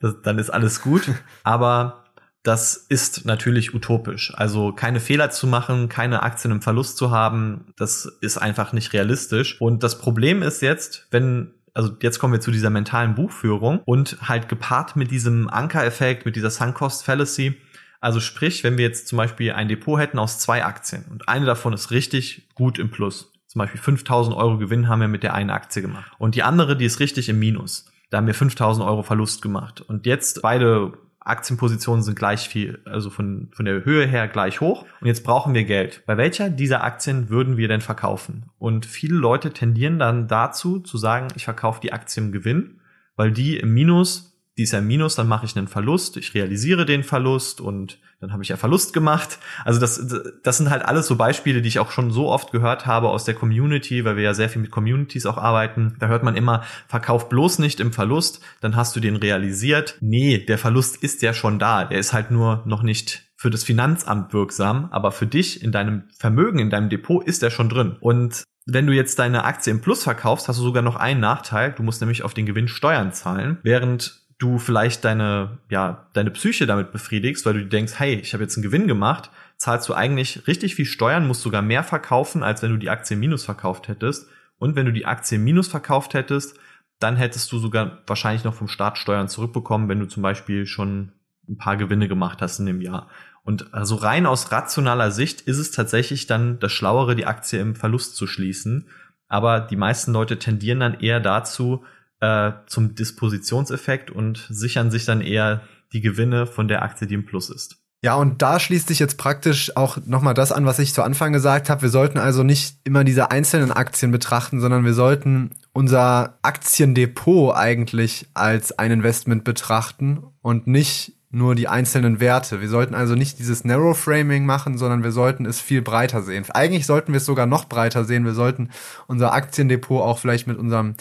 das, 0.00 0.22
dann 0.22 0.38
ist 0.38 0.50
alles 0.50 0.80
gut. 0.80 1.10
Aber 1.44 2.03
das 2.44 2.76
ist 2.76 3.24
natürlich 3.24 3.74
utopisch. 3.74 4.32
Also 4.36 4.72
keine 4.72 5.00
Fehler 5.00 5.30
zu 5.30 5.46
machen, 5.46 5.88
keine 5.88 6.22
Aktien 6.22 6.52
im 6.52 6.62
Verlust 6.62 6.98
zu 6.98 7.10
haben, 7.10 7.72
das 7.76 8.04
ist 8.20 8.36
einfach 8.36 8.72
nicht 8.74 8.92
realistisch. 8.92 9.60
Und 9.60 9.82
das 9.82 9.98
Problem 9.98 10.42
ist 10.42 10.62
jetzt, 10.62 11.08
wenn 11.10 11.54
also 11.72 11.90
jetzt 12.00 12.20
kommen 12.20 12.32
wir 12.32 12.40
zu 12.40 12.52
dieser 12.52 12.70
mentalen 12.70 13.16
Buchführung 13.16 13.80
und 13.84 14.16
halt 14.28 14.48
gepaart 14.48 14.94
mit 14.94 15.10
diesem 15.10 15.48
Anker-Effekt, 15.48 16.24
mit 16.24 16.36
dieser 16.36 16.50
Sunk-Cost 16.50 17.04
Fallacy. 17.04 17.60
Also 18.00 18.20
sprich, 18.20 18.62
wenn 18.62 18.78
wir 18.78 18.84
jetzt 18.84 19.08
zum 19.08 19.16
Beispiel 19.16 19.52
ein 19.52 19.66
Depot 19.66 19.98
hätten 19.98 20.20
aus 20.20 20.38
zwei 20.38 20.64
Aktien 20.64 21.04
und 21.10 21.28
eine 21.28 21.46
davon 21.46 21.72
ist 21.72 21.90
richtig 21.90 22.48
gut 22.54 22.78
im 22.78 22.90
Plus. 22.90 23.32
Zum 23.48 23.58
Beispiel 23.58 23.80
5000 23.80 24.36
Euro 24.36 24.58
Gewinn 24.58 24.88
haben 24.88 25.00
wir 25.00 25.08
mit 25.08 25.22
der 25.22 25.34
einen 25.34 25.50
Aktie 25.50 25.82
gemacht. 25.82 26.12
Und 26.18 26.34
die 26.34 26.42
andere, 26.42 26.76
die 26.76 26.84
ist 26.84 27.00
richtig 27.00 27.28
im 27.28 27.38
Minus. 27.38 27.86
Da 28.10 28.18
haben 28.18 28.26
wir 28.26 28.34
5000 28.34 28.86
Euro 28.86 29.02
Verlust 29.02 29.42
gemacht. 29.42 29.80
Und 29.80 30.06
jetzt 30.06 30.42
beide 30.42 30.92
Aktienpositionen 31.24 32.02
sind 32.02 32.18
gleich 32.18 32.48
viel, 32.48 32.80
also 32.84 33.08
von, 33.08 33.48
von 33.52 33.64
der 33.64 33.84
Höhe 33.84 34.06
her 34.06 34.28
gleich 34.28 34.60
hoch. 34.60 34.84
Und 35.00 35.06
jetzt 35.06 35.24
brauchen 35.24 35.54
wir 35.54 35.64
Geld. 35.64 36.02
Bei 36.06 36.18
welcher 36.18 36.50
dieser 36.50 36.84
Aktien 36.84 37.30
würden 37.30 37.56
wir 37.56 37.66
denn 37.66 37.80
verkaufen? 37.80 38.50
Und 38.58 38.84
viele 38.84 39.16
Leute 39.16 39.50
tendieren 39.50 39.98
dann 39.98 40.28
dazu 40.28 40.80
zu 40.80 40.98
sagen, 40.98 41.28
ich 41.34 41.44
verkaufe 41.44 41.80
die 41.80 41.94
Aktie 41.94 42.22
im 42.22 42.30
Gewinn, 42.30 42.80
weil 43.16 43.32
die 43.32 43.56
im 43.56 43.72
Minus 43.72 44.33
die 44.56 44.62
ist 44.62 44.72
ja 44.72 44.78
im 44.78 44.86
Minus, 44.86 45.16
dann 45.16 45.26
mache 45.26 45.46
ich 45.46 45.56
einen 45.56 45.68
Verlust, 45.68 46.16
ich 46.16 46.34
realisiere 46.34 46.86
den 46.86 47.02
Verlust 47.02 47.60
und 47.60 47.98
dann 48.20 48.32
habe 48.32 48.42
ich 48.42 48.48
ja 48.48 48.56
Verlust 48.56 48.92
gemacht. 48.92 49.38
Also 49.64 49.80
das, 49.80 50.24
das 50.42 50.58
sind 50.58 50.70
halt 50.70 50.84
alles 50.84 51.06
so 51.06 51.16
Beispiele, 51.16 51.60
die 51.60 51.68
ich 51.68 51.78
auch 51.78 51.90
schon 51.90 52.10
so 52.10 52.28
oft 52.28 52.52
gehört 52.52 52.86
habe 52.86 53.08
aus 53.08 53.24
der 53.24 53.34
Community, 53.34 54.04
weil 54.04 54.16
wir 54.16 54.22
ja 54.22 54.34
sehr 54.34 54.48
viel 54.48 54.62
mit 54.62 54.70
Communities 54.70 55.26
auch 55.26 55.38
arbeiten. 55.38 55.96
Da 55.98 56.06
hört 56.06 56.22
man 56.22 56.36
immer, 56.36 56.62
verkauf 56.86 57.28
bloß 57.28 57.58
nicht 57.58 57.80
im 57.80 57.92
Verlust, 57.92 58.40
dann 58.60 58.76
hast 58.76 58.94
du 58.94 59.00
den 59.00 59.16
realisiert. 59.16 59.98
Nee, 60.00 60.38
der 60.38 60.58
Verlust 60.58 61.02
ist 61.02 61.22
ja 61.22 61.34
schon 61.34 61.58
da, 61.58 61.84
der 61.84 61.98
ist 61.98 62.12
halt 62.12 62.30
nur 62.30 62.62
noch 62.64 62.82
nicht 62.82 63.24
für 63.36 63.50
das 63.50 63.64
Finanzamt 63.64 64.32
wirksam, 64.32 64.88
aber 64.90 65.12
für 65.12 65.26
dich 65.26 65.62
in 65.62 65.72
deinem 65.72 66.04
Vermögen, 66.16 66.60
in 66.60 66.70
deinem 66.70 66.88
Depot 66.88 67.22
ist 67.22 67.42
er 67.42 67.50
schon 67.50 67.68
drin. 67.68 67.96
Und 68.00 68.44
wenn 68.66 68.86
du 68.86 68.94
jetzt 68.94 69.18
deine 69.18 69.44
Aktie 69.44 69.70
im 69.70 69.82
Plus 69.82 70.02
verkaufst, 70.02 70.48
hast 70.48 70.58
du 70.58 70.62
sogar 70.62 70.82
noch 70.82 70.96
einen 70.96 71.20
Nachteil. 71.20 71.72
Du 71.72 71.82
musst 71.82 72.00
nämlich 72.00 72.22
auf 72.22 72.32
den 72.32 72.46
Gewinn 72.46 72.68
Steuern 72.68 73.12
zahlen, 73.12 73.58
während 73.62 74.23
du 74.44 74.58
vielleicht 74.58 75.04
deine, 75.04 75.58
ja, 75.70 76.06
deine 76.12 76.30
Psyche 76.30 76.66
damit 76.66 76.92
befriedigst, 76.92 77.46
weil 77.46 77.54
du 77.54 77.66
denkst, 77.66 77.94
hey, 77.96 78.14
ich 78.16 78.34
habe 78.34 78.44
jetzt 78.44 78.56
einen 78.56 78.62
Gewinn 78.62 78.86
gemacht, 78.86 79.30
zahlst 79.56 79.88
du 79.88 79.94
eigentlich 79.94 80.46
richtig 80.46 80.74
viel 80.74 80.84
Steuern, 80.84 81.26
musst 81.26 81.42
sogar 81.42 81.62
mehr 81.62 81.82
verkaufen, 81.82 82.42
als 82.42 82.62
wenn 82.62 82.70
du 82.70 82.76
die 82.76 82.90
Aktie 82.90 83.16
minus 83.16 83.44
verkauft 83.44 83.88
hättest. 83.88 84.28
Und 84.58 84.76
wenn 84.76 84.86
du 84.86 84.92
die 84.92 85.06
Aktie 85.06 85.38
minus 85.38 85.68
verkauft 85.68 86.14
hättest, 86.14 86.58
dann 87.00 87.16
hättest 87.16 87.50
du 87.50 87.58
sogar 87.58 88.02
wahrscheinlich 88.06 88.44
noch 88.44 88.54
vom 88.54 88.68
Staat 88.68 88.98
Steuern 88.98 89.28
zurückbekommen, 89.28 89.88
wenn 89.88 90.00
du 90.00 90.06
zum 90.06 90.22
Beispiel 90.22 90.66
schon 90.66 91.12
ein 91.48 91.56
paar 91.56 91.76
Gewinne 91.76 92.08
gemacht 92.08 92.42
hast 92.42 92.58
in 92.58 92.66
dem 92.66 92.80
Jahr. 92.80 93.08
Und 93.42 93.74
also 93.74 93.96
rein 93.96 94.26
aus 94.26 94.52
rationaler 94.52 95.10
Sicht 95.10 95.42
ist 95.42 95.58
es 95.58 95.70
tatsächlich 95.70 96.26
dann 96.26 96.58
das 96.60 96.72
Schlauere, 96.72 97.16
die 97.16 97.26
Aktie 97.26 97.60
im 97.60 97.76
Verlust 97.76 98.16
zu 98.16 98.26
schließen. 98.26 98.88
Aber 99.28 99.60
die 99.60 99.76
meisten 99.76 100.12
Leute 100.12 100.38
tendieren 100.38 100.80
dann 100.80 101.00
eher 101.00 101.20
dazu, 101.20 101.84
äh, 102.24 102.52
zum 102.66 102.94
Dispositionseffekt 102.94 104.10
und 104.10 104.46
sichern 104.48 104.90
sich 104.90 105.04
dann 105.04 105.20
eher 105.20 105.62
die 105.92 106.00
Gewinne 106.00 106.46
von 106.46 106.68
der 106.68 106.82
Aktie, 106.82 107.06
die 107.06 107.14
im 107.14 107.26
Plus 107.26 107.50
ist. 107.50 107.76
Ja, 108.02 108.16
und 108.16 108.42
da 108.42 108.60
schließt 108.60 108.88
sich 108.88 108.98
jetzt 108.98 109.16
praktisch 109.16 109.76
auch 109.76 109.96
nochmal 110.04 110.34
das 110.34 110.52
an, 110.52 110.66
was 110.66 110.78
ich 110.78 110.92
zu 110.92 111.02
Anfang 111.02 111.32
gesagt 111.32 111.70
habe. 111.70 111.82
Wir 111.82 111.88
sollten 111.88 112.18
also 112.18 112.42
nicht 112.42 112.76
immer 112.84 113.02
diese 113.02 113.30
einzelnen 113.30 113.72
Aktien 113.72 114.10
betrachten, 114.10 114.60
sondern 114.60 114.84
wir 114.84 114.92
sollten 114.92 115.50
unser 115.72 116.38
Aktiendepot 116.42 117.54
eigentlich 117.56 118.26
als 118.34 118.78
ein 118.78 118.90
Investment 118.90 119.44
betrachten 119.44 120.22
und 120.42 120.66
nicht 120.66 121.14
nur 121.30 121.54
die 121.54 121.68
einzelnen 121.68 122.20
Werte. 122.20 122.60
Wir 122.60 122.68
sollten 122.68 122.94
also 122.94 123.14
nicht 123.14 123.38
dieses 123.38 123.64
Narrow 123.64 123.98
Framing 123.98 124.46
machen, 124.46 124.78
sondern 124.78 125.02
wir 125.02 125.12
sollten 125.12 125.46
es 125.46 125.60
viel 125.60 125.82
breiter 125.82 126.22
sehen. 126.22 126.44
Eigentlich 126.50 126.86
sollten 126.86 127.12
wir 127.12 127.18
es 127.18 127.26
sogar 127.26 127.46
noch 127.46 127.64
breiter 127.66 128.04
sehen. 128.04 128.24
Wir 128.24 128.34
sollten 128.34 128.70
unser 129.06 129.32
Aktiendepot 129.32 130.02
auch 130.02 130.18
vielleicht 130.18 130.46
mit 130.46 130.58
unserem 130.58 130.94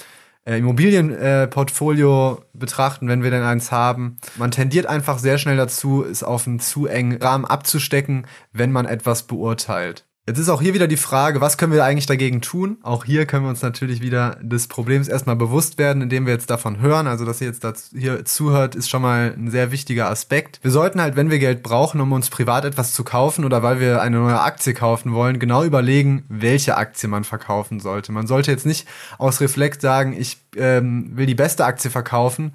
äh, 0.45 0.57
Immobilienportfolio 0.57 2.33
äh, 2.33 2.57
betrachten, 2.57 3.07
wenn 3.07 3.23
wir 3.23 3.31
denn 3.31 3.43
eins 3.43 3.71
haben. 3.71 4.17
Man 4.37 4.51
tendiert 4.51 4.85
einfach 4.85 5.19
sehr 5.19 5.37
schnell 5.37 5.57
dazu, 5.57 6.03
es 6.03 6.23
auf 6.23 6.47
einen 6.47 6.59
zu 6.59 6.87
engen 6.87 7.21
Rahmen 7.21 7.45
abzustecken, 7.45 8.27
wenn 8.51 8.71
man 8.71 8.85
etwas 8.85 9.23
beurteilt. 9.23 10.05
Jetzt 10.25 10.39
ist 10.39 10.47
auch 10.47 10.61
hier 10.61 10.73
wieder 10.73 10.87
die 10.87 10.95
Frage, 10.95 11.41
was 11.41 11.57
können 11.57 11.73
wir 11.73 11.83
eigentlich 11.83 12.05
dagegen 12.05 12.39
tun? 12.39 12.77
Auch 12.81 13.03
hier 13.03 13.25
können 13.25 13.43
wir 13.43 13.49
uns 13.49 13.61
natürlich 13.61 14.01
wieder 14.01 14.37
des 14.41 14.69
Problems 14.69 15.09
erstmal 15.09 15.35
bewusst 15.35 15.77
werden, 15.77 16.01
indem 16.01 16.25
wir 16.25 16.31
jetzt 16.31 16.49
davon 16.49 16.79
hören. 16.79 17.07
Also, 17.07 17.25
dass 17.25 17.41
ihr 17.41 17.47
jetzt 17.47 17.65
dazu, 17.65 17.97
hier 17.97 18.23
zuhört, 18.23 18.73
ist 18.73 18.89
schon 18.89 19.01
mal 19.01 19.35
ein 19.37 19.51
sehr 19.51 19.71
wichtiger 19.71 20.09
Aspekt. 20.09 20.61
Wir 20.61 20.71
sollten 20.71 21.01
halt, 21.01 21.17
wenn 21.17 21.29
wir 21.29 21.39
Geld 21.39 21.61
brauchen, 21.61 21.99
um 21.99 22.13
uns 22.13 22.29
privat 22.29 22.63
etwas 22.63 22.93
zu 22.93 23.03
kaufen 23.03 23.43
oder 23.43 23.63
weil 23.63 23.81
wir 23.81 24.01
eine 24.01 24.19
neue 24.19 24.39
Aktie 24.39 24.73
kaufen 24.73 25.11
wollen, 25.11 25.39
genau 25.39 25.65
überlegen, 25.65 26.23
welche 26.29 26.77
Aktie 26.77 27.09
man 27.09 27.25
verkaufen 27.25 27.81
sollte. 27.81 28.13
Man 28.13 28.25
sollte 28.25 28.49
jetzt 28.49 28.65
nicht 28.65 28.87
aus 29.17 29.41
Reflex 29.41 29.81
sagen, 29.81 30.15
ich 30.17 30.37
ähm, 30.55 31.17
will 31.17 31.25
die 31.25 31.35
beste 31.35 31.65
Aktie 31.65 31.91
verkaufen, 31.91 32.53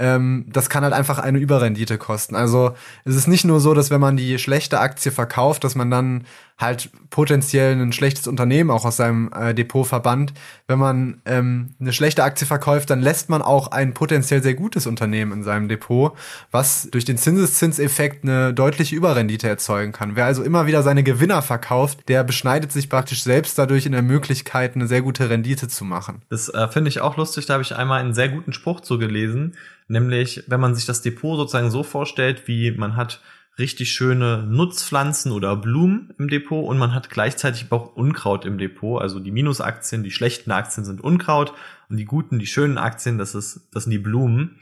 ähm, 0.00 0.46
das 0.48 0.70
kann 0.70 0.82
halt 0.82 0.94
einfach 0.94 1.18
eine 1.18 1.38
Überrendite 1.38 1.98
kosten. 1.98 2.34
Also 2.34 2.74
es 3.04 3.14
ist 3.14 3.28
nicht 3.28 3.44
nur 3.44 3.60
so, 3.60 3.74
dass 3.74 3.90
wenn 3.90 4.00
man 4.00 4.16
die 4.16 4.38
schlechte 4.38 4.80
Aktie 4.80 5.12
verkauft, 5.12 5.62
dass 5.62 5.74
man 5.74 5.90
dann 5.90 6.24
halt 6.60 6.90
potenziell 7.10 7.72
ein 7.74 7.92
schlechtes 7.92 8.26
Unternehmen 8.26 8.70
auch 8.70 8.84
aus 8.84 8.96
seinem 8.96 9.30
äh, 9.32 9.54
Depot 9.54 9.86
verbannt. 9.86 10.32
Wenn 10.66 10.78
man 10.78 11.20
ähm, 11.24 11.70
eine 11.80 11.92
schlechte 11.92 12.22
Aktie 12.22 12.46
verkauft, 12.46 12.90
dann 12.90 13.00
lässt 13.00 13.28
man 13.28 13.42
auch 13.42 13.68
ein 13.72 13.94
potenziell 13.94 14.42
sehr 14.42 14.54
gutes 14.54 14.86
Unternehmen 14.86 15.32
in 15.32 15.42
seinem 15.42 15.68
Depot, 15.68 16.12
was 16.50 16.88
durch 16.90 17.04
den 17.04 17.16
Zinseszinseffekt 17.16 18.24
eine 18.24 18.54
deutliche 18.54 18.94
Überrendite 18.94 19.48
erzeugen 19.48 19.92
kann. 19.92 20.16
Wer 20.16 20.26
also 20.26 20.42
immer 20.42 20.66
wieder 20.66 20.82
seine 20.82 21.02
Gewinner 21.02 21.42
verkauft, 21.42 22.08
der 22.08 22.22
beschneidet 22.24 22.72
sich 22.72 22.88
praktisch 22.88 23.22
selbst 23.22 23.58
dadurch 23.58 23.86
in 23.86 23.92
der 23.92 24.02
Möglichkeit, 24.02 24.74
eine 24.74 24.86
sehr 24.86 25.02
gute 25.02 25.30
Rendite 25.30 25.68
zu 25.68 25.84
machen. 25.84 26.22
Das 26.28 26.48
äh, 26.48 26.68
finde 26.68 26.90
ich 26.90 27.00
auch 27.00 27.16
lustig. 27.16 27.46
Da 27.46 27.54
habe 27.54 27.62
ich 27.62 27.74
einmal 27.74 28.00
einen 28.00 28.14
sehr 28.14 28.28
guten 28.28 28.52
Spruch 28.52 28.80
zu 28.80 28.98
gelesen, 28.98 29.56
nämlich 29.88 30.44
wenn 30.46 30.60
man 30.60 30.74
sich 30.74 30.86
das 30.86 31.02
Depot 31.02 31.36
sozusagen 31.36 31.70
so 31.70 31.82
vorstellt, 31.82 32.46
wie 32.46 32.70
man 32.72 32.96
hat 32.96 33.20
richtig 33.60 33.92
schöne 33.92 34.44
Nutzpflanzen 34.48 35.30
oder 35.30 35.54
Blumen 35.54 36.12
im 36.18 36.28
Depot 36.28 36.66
und 36.66 36.78
man 36.78 36.94
hat 36.94 37.10
gleichzeitig 37.10 37.66
auch 37.70 37.94
Unkraut 37.94 38.44
im 38.44 38.58
Depot. 38.58 39.00
Also 39.00 39.20
die 39.20 39.30
Minusaktien, 39.30 40.02
die 40.02 40.10
schlechten 40.10 40.50
Aktien 40.50 40.84
sind 40.84 41.00
Unkraut 41.00 41.52
und 41.88 41.96
die 41.96 42.04
guten, 42.04 42.38
die 42.38 42.46
schönen 42.46 42.78
Aktien, 42.78 43.18
das 43.18 43.34
ist, 43.34 43.68
das 43.72 43.84
sind 43.84 43.92
die 43.92 43.98
Blumen. 43.98 44.58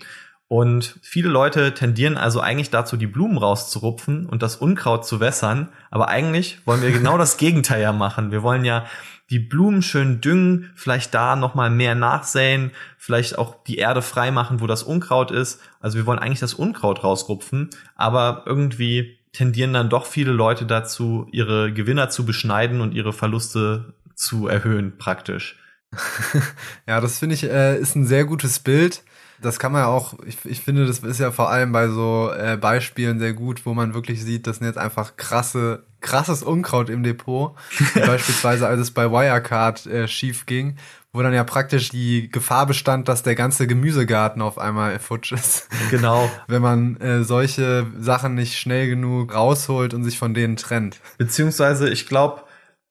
Und 0.48 0.98
viele 1.02 1.28
Leute 1.28 1.74
tendieren 1.74 2.16
also 2.16 2.40
eigentlich 2.40 2.70
dazu, 2.70 2.96
die 2.96 3.06
Blumen 3.06 3.36
rauszurupfen 3.36 4.24
und 4.26 4.42
das 4.42 4.56
Unkraut 4.56 5.06
zu 5.06 5.20
wässern. 5.20 5.68
Aber 5.90 6.08
eigentlich 6.08 6.60
wollen 6.64 6.82
wir 6.82 6.90
genau 6.90 7.18
das 7.18 7.36
Gegenteil 7.36 7.82
ja 7.82 7.92
machen. 7.92 8.30
Wir 8.30 8.42
wollen 8.42 8.64
ja 8.64 8.86
die 9.30 9.38
Blumen 9.38 9.82
schön 9.82 10.20
düngen, 10.20 10.70
vielleicht 10.74 11.12
da 11.14 11.36
nochmal 11.36 11.70
mehr 11.70 11.94
nachsäen, 11.94 12.70
vielleicht 12.96 13.38
auch 13.38 13.62
die 13.64 13.76
Erde 13.76 14.02
frei 14.02 14.30
machen, 14.30 14.60
wo 14.60 14.66
das 14.66 14.82
Unkraut 14.82 15.30
ist. 15.30 15.60
Also 15.80 15.98
wir 15.98 16.06
wollen 16.06 16.18
eigentlich 16.18 16.40
das 16.40 16.54
Unkraut 16.54 17.04
rausrupfen, 17.04 17.70
aber 17.94 18.44
irgendwie 18.46 19.18
tendieren 19.32 19.74
dann 19.74 19.90
doch 19.90 20.06
viele 20.06 20.32
Leute 20.32 20.64
dazu, 20.66 21.28
ihre 21.30 21.72
Gewinner 21.72 22.08
zu 22.08 22.24
beschneiden 22.24 22.80
und 22.80 22.94
ihre 22.94 23.12
Verluste 23.12 23.92
zu 24.14 24.48
erhöhen, 24.48 24.96
praktisch. 24.98 25.56
ja, 26.86 27.00
das 27.00 27.18
finde 27.18 27.34
ich 27.34 27.44
äh, 27.44 27.78
ist 27.78 27.96
ein 27.96 28.06
sehr 28.06 28.24
gutes 28.24 28.58
Bild. 28.58 29.02
Das 29.40 29.58
kann 29.58 29.72
man 29.72 29.82
ja 29.82 29.86
auch, 29.86 30.14
ich, 30.26 30.38
ich 30.44 30.60
finde, 30.60 30.86
das 30.86 31.00
ist 31.00 31.20
ja 31.20 31.30
vor 31.30 31.50
allem 31.50 31.72
bei 31.72 31.88
so 31.88 32.30
äh, 32.36 32.56
Beispielen 32.56 33.18
sehr 33.18 33.32
gut, 33.32 33.66
wo 33.66 33.74
man 33.74 33.94
wirklich 33.94 34.22
sieht, 34.22 34.46
das 34.46 34.58
sind 34.58 34.66
jetzt 34.66 34.78
einfach 34.78 35.16
krasse, 35.16 35.84
krasses 36.00 36.42
Unkraut 36.42 36.90
im 36.90 37.02
Depot. 37.02 37.54
Beispielsweise 37.94 38.66
als 38.66 38.80
es 38.80 38.90
bei 38.90 39.10
Wirecard 39.10 39.86
äh, 39.86 40.08
schief 40.08 40.46
ging, 40.46 40.76
wo 41.12 41.22
dann 41.22 41.32
ja 41.32 41.44
praktisch 41.44 41.88
die 41.88 42.30
Gefahr 42.30 42.66
bestand, 42.66 43.08
dass 43.08 43.22
der 43.22 43.34
ganze 43.34 43.66
Gemüsegarten 43.66 44.42
auf 44.42 44.58
einmal 44.58 44.98
futsch 44.98 45.32
ist. 45.32 45.68
Genau. 45.90 46.30
Wenn 46.46 46.62
man 46.62 46.96
äh, 46.96 47.24
solche 47.24 47.86
Sachen 47.98 48.34
nicht 48.34 48.58
schnell 48.58 48.88
genug 48.88 49.34
rausholt 49.34 49.94
und 49.94 50.04
sich 50.04 50.18
von 50.18 50.34
denen 50.34 50.56
trennt. 50.56 51.00
Beziehungsweise, 51.16 51.88
ich 51.88 52.06
glaube, 52.06 52.42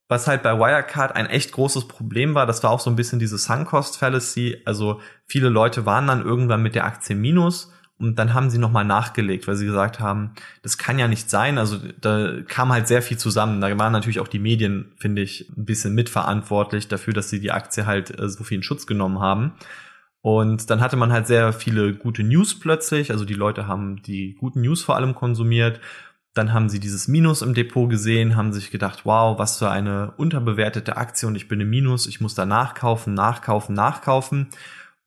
was 0.07 0.27
halt 0.27 0.43
bei 0.43 0.57
Wirecard 0.57 1.15
ein 1.15 1.25
echt 1.25 1.51
großes 1.51 1.87
Problem 1.87 2.33
war, 2.33 2.45
das 2.45 2.63
war 2.63 2.71
auch 2.71 2.79
so 2.79 2.89
ein 2.89 2.95
bisschen 2.95 3.19
diese 3.19 3.37
Sunk-Cost 3.37 3.97
Fallacy. 3.97 4.61
Also 4.65 5.01
viele 5.25 5.49
Leute 5.49 5.85
waren 5.85 6.07
dann 6.07 6.23
irgendwann 6.23 6.63
mit 6.63 6.75
der 6.75 6.85
Aktie 6.85 7.15
minus 7.15 7.73
und 7.99 8.17
dann 8.19 8.33
haben 8.33 8.49
sie 8.49 8.59
nochmal 8.59 8.85
nachgelegt, 8.85 9.47
weil 9.47 9.55
sie 9.55 9.65
gesagt 9.65 9.99
haben, 9.99 10.33
das 10.61 10.77
kann 10.77 10.99
ja 10.99 11.07
nicht 11.07 11.29
sein. 11.29 11.57
Also 11.57 11.79
da 11.99 12.41
kam 12.47 12.71
halt 12.71 12.87
sehr 12.87 13.01
viel 13.01 13.17
zusammen. 13.17 13.59
Da 13.59 13.77
waren 13.79 13.91
natürlich 13.91 14.19
auch 14.19 14.27
die 14.27 14.39
Medien, 14.39 14.93
finde 14.97 15.23
ich, 15.23 15.49
ein 15.57 15.65
bisschen 15.65 15.95
mitverantwortlich 15.95 16.87
dafür, 16.87 17.13
dass 17.13 17.29
sie 17.29 17.39
die 17.39 17.51
Aktie 17.51 17.85
halt 17.87 18.17
äh, 18.17 18.29
so 18.29 18.43
viel 18.43 18.57
in 18.57 18.63
Schutz 18.63 18.85
genommen 18.85 19.19
haben. 19.19 19.53
Und 20.21 20.69
dann 20.69 20.79
hatte 20.79 20.95
man 20.95 21.11
halt 21.11 21.25
sehr 21.25 21.53
viele 21.53 21.95
gute 21.95 22.23
News 22.23 22.59
plötzlich. 22.59 23.11
Also 23.11 23.25
die 23.25 23.33
Leute 23.33 23.67
haben 23.67 24.01
die 24.03 24.35
guten 24.39 24.61
News 24.61 24.83
vor 24.83 24.95
allem 24.95 25.15
konsumiert 25.15 25.79
dann 26.37 26.53
haben 26.53 26.69
sie 26.69 26.79
dieses 26.79 27.07
Minus 27.07 27.41
im 27.41 27.53
Depot 27.53 27.89
gesehen, 27.89 28.35
haben 28.35 28.53
sich 28.53 28.71
gedacht, 28.71 29.05
wow, 29.05 29.37
was 29.39 29.59
für 29.59 29.69
eine 29.69 30.13
unterbewertete 30.17 30.97
Aktie 30.97 31.27
und 31.27 31.35
ich 31.35 31.47
bin 31.47 31.59
im 31.59 31.69
Minus, 31.69 32.07
ich 32.07 32.21
muss 32.21 32.35
da 32.35 32.45
nachkaufen, 32.45 33.13
nachkaufen, 33.13 33.75
nachkaufen. 33.75 34.47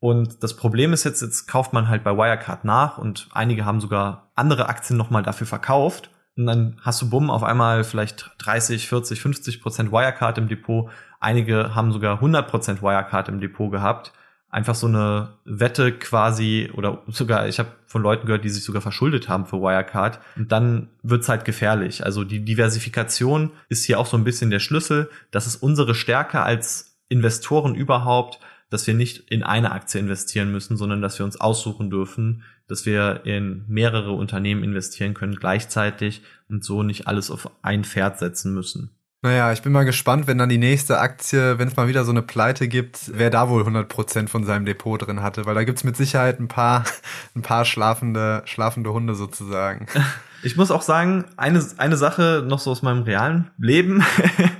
Und 0.00 0.42
das 0.42 0.56
Problem 0.56 0.92
ist 0.92 1.04
jetzt, 1.04 1.20
jetzt 1.20 1.46
kauft 1.46 1.72
man 1.72 1.88
halt 1.88 2.02
bei 2.02 2.16
Wirecard 2.16 2.64
nach 2.64 2.98
und 2.98 3.28
einige 3.32 3.64
haben 3.64 3.80
sogar 3.80 4.30
andere 4.34 4.68
Aktien 4.68 4.96
nochmal 4.96 5.22
dafür 5.22 5.46
verkauft. 5.46 6.10
Und 6.36 6.46
dann 6.46 6.78
hast 6.82 7.02
du 7.02 7.10
bumm 7.10 7.30
auf 7.30 7.42
einmal 7.42 7.84
vielleicht 7.84 8.30
30, 8.38 8.88
40, 8.88 9.20
50 9.20 9.62
Prozent 9.62 9.92
Wirecard 9.92 10.38
im 10.38 10.48
Depot. 10.48 10.90
Einige 11.20 11.74
haben 11.74 11.92
sogar 11.92 12.14
100 12.14 12.48
Prozent 12.48 12.82
Wirecard 12.82 13.28
im 13.28 13.40
Depot 13.40 13.70
gehabt 13.70 14.12
einfach 14.50 14.74
so 14.74 14.86
eine 14.86 15.30
Wette 15.44 15.92
quasi 15.92 16.70
oder 16.74 17.02
sogar, 17.08 17.48
ich 17.48 17.58
habe 17.58 17.70
von 17.86 18.02
Leuten 18.02 18.26
gehört, 18.26 18.44
die 18.44 18.48
sich 18.48 18.64
sogar 18.64 18.82
verschuldet 18.82 19.28
haben 19.28 19.46
für 19.46 19.60
Wirecard. 19.60 20.20
Und 20.36 20.50
dann 20.52 20.88
wird's 21.02 21.28
halt 21.28 21.44
gefährlich. 21.44 22.04
Also 22.04 22.24
die 22.24 22.44
Diversifikation 22.44 23.50
ist 23.68 23.84
hier 23.84 23.98
auch 23.98 24.06
so 24.06 24.16
ein 24.16 24.24
bisschen 24.24 24.50
der 24.50 24.58
Schlüssel. 24.58 25.08
Das 25.30 25.46
ist 25.46 25.56
unsere 25.56 25.94
Stärke 25.94 26.40
als 26.42 26.98
Investoren 27.08 27.74
überhaupt, 27.74 28.40
dass 28.70 28.86
wir 28.86 28.94
nicht 28.94 29.30
in 29.30 29.42
eine 29.42 29.72
Aktie 29.72 30.00
investieren 30.00 30.50
müssen, 30.50 30.76
sondern 30.76 31.02
dass 31.02 31.18
wir 31.18 31.26
uns 31.26 31.40
aussuchen 31.40 31.90
dürfen, 31.90 32.42
dass 32.68 32.86
wir 32.86 33.22
in 33.24 33.64
mehrere 33.66 34.12
Unternehmen 34.12 34.62
investieren 34.62 35.14
können 35.14 35.34
gleichzeitig 35.34 36.22
und 36.48 36.64
so 36.64 36.82
nicht 36.82 37.08
alles 37.08 37.30
auf 37.30 37.50
ein 37.62 37.84
Pferd 37.84 38.20
setzen 38.20 38.54
müssen. 38.54 38.90
Naja, 39.22 39.52
ich 39.52 39.60
bin 39.60 39.72
mal 39.72 39.84
gespannt, 39.84 40.26
wenn 40.26 40.38
dann 40.38 40.48
die 40.48 40.56
nächste 40.56 40.98
Aktie, 40.98 41.58
wenn 41.58 41.68
es 41.68 41.76
mal 41.76 41.88
wieder 41.88 42.06
so 42.06 42.10
eine 42.10 42.22
Pleite 42.22 42.68
gibt, 42.68 43.10
wer 43.12 43.28
da 43.28 43.50
wohl 43.50 43.62
100% 43.62 44.28
von 44.28 44.44
seinem 44.44 44.64
Depot 44.64 45.00
drin 45.00 45.22
hatte, 45.22 45.44
weil 45.44 45.54
da 45.54 45.64
gibt's 45.64 45.84
mit 45.84 45.94
Sicherheit 45.94 46.40
ein 46.40 46.48
paar, 46.48 46.84
ein 47.36 47.42
paar 47.42 47.66
schlafende, 47.66 48.42
schlafende 48.46 48.92
Hunde 48.92 49.14
sozusagen. 49.14 49.86
Ich 50.42 50.56
muss 50.56 50.70
auch 50.70 50.80
sagen, 50.80 51.26
eine, 51.36 51.62
eine 51.76 51.98
Sache 51.98 52.42
noch 52.48 52.60
so 52.60 52.70
aus 52.70 52.80
meinem 52.80 53.02
realen 53.02 53.50
Leben, 53.58 54.02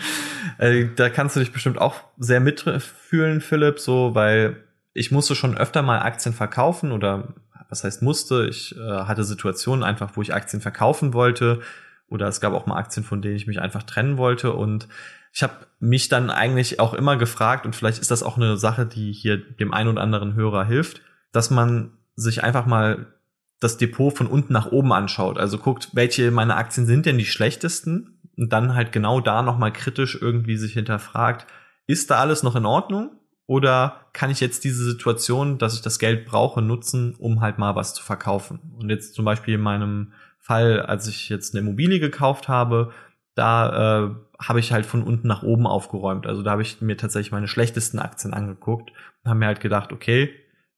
äh, 0.59 0.85
da 0.94 1.09
kannst 1.09 1.37
du 1.37 1.40
dich 1.40 1.53
bestimmt 1.53 1.81
auch 1.81 1.94
sehr 2.18 2.40
mitfühlen, 2.40 3.40
Philipp, 3.40 3.79
so, 3.79 4.14
weil 4.14 4.62
ich 4.92 5.11
musste 5.11 5.35
schon 5.35 5.57
öfter 5.57 5.81
mal 5.81 6.01
Aktien 6.01 6.35
verkaufen 6.35 6.92
oder 6.92 7.33
was 7.70 7.83
heißt 7.83 8.03
musste, 8.03 8.46
ich 8.46 8.77
äh, 8.77 9.05
hatte 9.05 9.25
Situationen 9.25 9.83
einfach, 9.83 10.16
wo 10.16 10.20
ich 10.20 10.35
Aktien 10.35 10.61
verkaufen 10.61 11.14
wollte, 11.14 11.62
oder 12.11 12.29
es 12.29 12.40
gab 12.40 12.53
auch 12.53 12.66
mal 12.66 12.77
Aktien, 12.77 13.05
von 13.05 13.23
denen 13.23 13.37
ich 13.37 13.46
mich 13.46 13.61
einfach 13.61 13.85
trennen 13.85 14.18
wollte. 14.18 14.53
Und 14.53 14.88
ich 15.33 15.42
habe 15.42 15.55
mich 15.79 16.09
dann 16.09 16.29
eigentlich 16.29 16.81
auch 16.81 16.92
immer 16.92 17.16
gefragt, 17.16 17.64
und 17.64 17.75
vielleicht 17.75 18.01
ist 18.01 18.11
das 18.11 18.23
auch 18.23 18.37
eine 18.37 18.57
Sache, 18.57 18.85
die 18.85 19.12
hier 19.12 19.38
dem 19.38 19.73
einen 19.73 19.88
oder 19.88 20.03
anderen 20.03 20.35
Hörer 20.35 20.64
hilft, 20.64 21.01
dass 21.33 21.51
man 21.51 21.92
sich 22.16 22.42
einfach 22.42 22.66
mal 22.66 23.07
das 23.61 23.77
Depot 23.77 24.16
von 24.16 24.27
unten 24.27 24.53
nach 24.53 24.73
oben 24.73 24.92
anschaut. 24.92 25.38
Also 25.38 25.59
guckt, 25.59 25.90
welche 25.92 26.31
meiner 26.31 26.57
Aktien 26.57 26.87
sind 26.87 27.07
denn 27.07 27.18
die 27.18 27.27
schlechtesten? 27.27 28.18
Und 28.37 28.53
dann 28.53 28.75
halt 28.75 28.90
genau 28.90 29.20
da 29.20 29.42
nochmal 29.42 29.73
kritisch 29.73 30.18
irgendwie 30.20 30.57
sich 30.57 30.73
hinterfragt, 30.73 31.46
ist 31.87 32.11
da 32.11 32.20
alles 32.20 32.42
noch 32.42 32.57
in 32.57 32.64
Ordnung? 32.64 33.11
Oder 33.46 34.07
kann 34.12 34.31
ich 34.31 34.40
jetzt 34.40 34.64
diese 34.64 34.85
Situation, 34.85 35.59
dass 35.59 35.75
ich 35.75 35.83
das 35.83 35.99
Geld 35.99 36.25
brauche, 36.25 36.62
nutzen, 36.62 37.16
um 37.18 37.40
halt 37.40 37.59
mal 37.59 37.75
was 37.75 37.94
zu 37.94 38.03
verkaufen? 38.03 38.61
Und 38.79 38.88
jetzt 38.88 39.14
zum 39.14 39.25
Beispiel 39.25 39.55
in 39.55 39.61
meinem 39.61 40.12
Fall, 40.40 40.81
als 40.81 41.07
ich 41.07 41.29
jetzt 41.29 41.55
eine 41.55 41.61
Immobilie 41.61 42.00
gekauft 42.00 42.48
habe, 42.48 42.92
da 43.35 44.05
äh, 44.05 44.11
habe 44.40 44.61
ich 44.61 44.72
halt 44.72 44.87
von 44.87 45.03
unten 45.03 45.29
nach 45.29 45.42
oben 45.42 45.66
aufgeräumt. 45.66 46.26
Also 46.26 46.42
da 46.42 46.53
habe 46.53 46.62
ich 46.62 46.81
mir 46.81 46.96
tatsächlich 46.96 47.33
meine 47.33 47.48
schlechtesten 47.48 47.98
Aktien 47.98 48.35
angeguckt 48.35 48.90
und 49.22 49.29
habe 49.29 49.38
mir 49.38 49.46
halt 49.46 49.61
gedacht, 49.61 49.92
okay, 49.92 50.35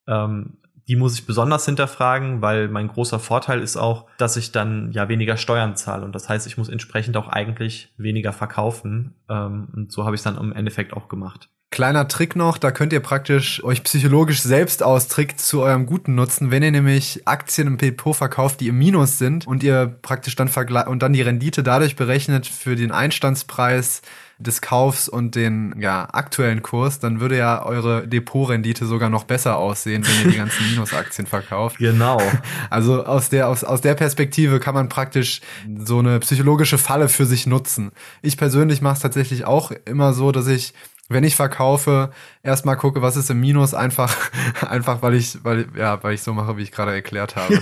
ähm, 0.07 0.57
die 0.87 0.97
muss 0.97 1.17
ich 1.17 1.25
besonders 1.25 1.65
hinterfragen, 1.65 2.41
weil 2.41 2.67
mein 2.67 2.89
großer 2.89 3.19
Vorteil 3.19 3.61
ist 3.61 3.77
auch, 3.77 4.05
dass 4.17 4.35
ich 4.35 4.51
dann 4.51 4.91
ja 4.91 5.07
weniger 5.07 5.37
Steuern 5.37 5.77
zahle. 5.77 6.03
Und 6.03 6.13
das 6.13 6.27
heißt, 6.27 6.45
ich 6.45 6.57
muss 6.57 6.67
entsprechend 6.67 7.15
auch 7.15 7.29
eigentlich 7.29 7.93
weniger 7.97 8.33
verkaufen. 8.33 9.15
Ähm, 9.29 9.69
und 9.73 9.91
so 9.91 10.03
habe 10.03 10.15
ich 10.15 10.19
es 10.19 10.23
dann 10.23 10.37
im 10.37 10.51
Endeffekt 10.51 10.93
auch 10.93 11.07
gemacht. 11.07 11.49
Kleiner 11.73 12.07
Trick 12.07 12.35
noch, 12.35 12.59
da 12.59 12.69
könnt 12.69 12.93
ihr 12.93 12.99
praktisch 12.99 13.63
euch 13.63 13.81
psychologisch 13.81 14.43
selbst 14.43 14.83
austrickt 14.83 15.39
zu 15.39 15.63
eurem 15.63 15.87
guten 15.87 16.13
Nutzen, 16.13 16.51
wenn 16.51 16.61
ihr 16.61 16.69
nämlich 16.69 17.23
Aktien 17.25 17.65
im 17.65 17.79
Depot 17.79 18.15
verkauft, 18.15 18.59
die 18.59 18.67
im 18.67 18.77
Minus 18.77 19.17
sind 19.17 19.47
und 19.47 19.63
ihr 19.63 19.87
praktisch 20.03 20.35
dann 20.35 20.49
vergleicht 20.49 20.85
und 20.85 21.01
dann 21.01 21.13
die 21.13 21.23
Rendite 21.23 21.63
dadurch 21.63 21.95
berechnet 21.95 22.45
für 22.45 22.75
den 22.75 22.91
Einstandspreis 22.91 24.03
des 24.37 24.61
Kaufs 24.61 25.09
und 25.09 25.33
den 25.33 25.73
ja, 25.79 26.07
aktuellen 26.11 26.61
Kurs, 26.61 26.99
dann 26.99 27.19
würde 27.19 27.37
ja 27.37 27.65
eure 27.65 28.07
Depotrendite 28.07 28.85
sogar 28.85 29.09
noch 29.09 29.23
besser 29.23 29.57
aussehen, 29.57 30.05
wenn 30.05 30.25
ihr 30.25 30.31
die 30.31 30.37
ganzen 30.37 30.67
Minusaktien 30.69 31.25
verkauft. 31.25 31.77
Genau. 31.79 32.21
Also 32.69 33.05
aus 33.05 33.29
der, 33.29 33.49
aus, 33.49 33.63
aus 33.63 33.81
der 33.81 33.93
Perspektive 33.93 34.59
kann 34.59 34.73
man 34.73 34.89
praktisch 34.89 35.41
so 35.85 35.99
eine 35.99 36.19
psychologische 36.19 36.77
Falle 36.77 37.07
für 37.07 37.25
sich 37.25 37.45
nutzen. 37.45 37.91
Ich 38.21 38.35
persönlich 38.37 38.81
mache 38.81 38.95
es 38.95 38.99
tatsächlich 38.99 39.45
auch 39.45 39.71
immer 39.85 40.13
so, 40.13 40.31
dass 40.31 40.47
ich 40.47 40.73
wenn 41.13 41.23
ich 41.23 41.35
verkaufe, 41.35 42.11
erstmal 42.41 42.77
gucke, 42.77 43.01
was 43.01 43.15
ist 43.15 43.29
im 43.29 43.39
Minus, 43.39 43.73
einfach, 43.73 44.15
einfach 44.67 45.01
weil 45.01 45.15
ich, 45.15 45.43
weil, 45.43 45.67
ja, 45.77 46.03
weil 46.03 46.15
ich 46.15 46.21
so 46.21 46.33
mache, 46.33 46.57
wie 46.57 46.63
ich 46.63 46.71
gerade 46.71 46.93
erklärt 46.93 47.35
habe. 47.35 47.61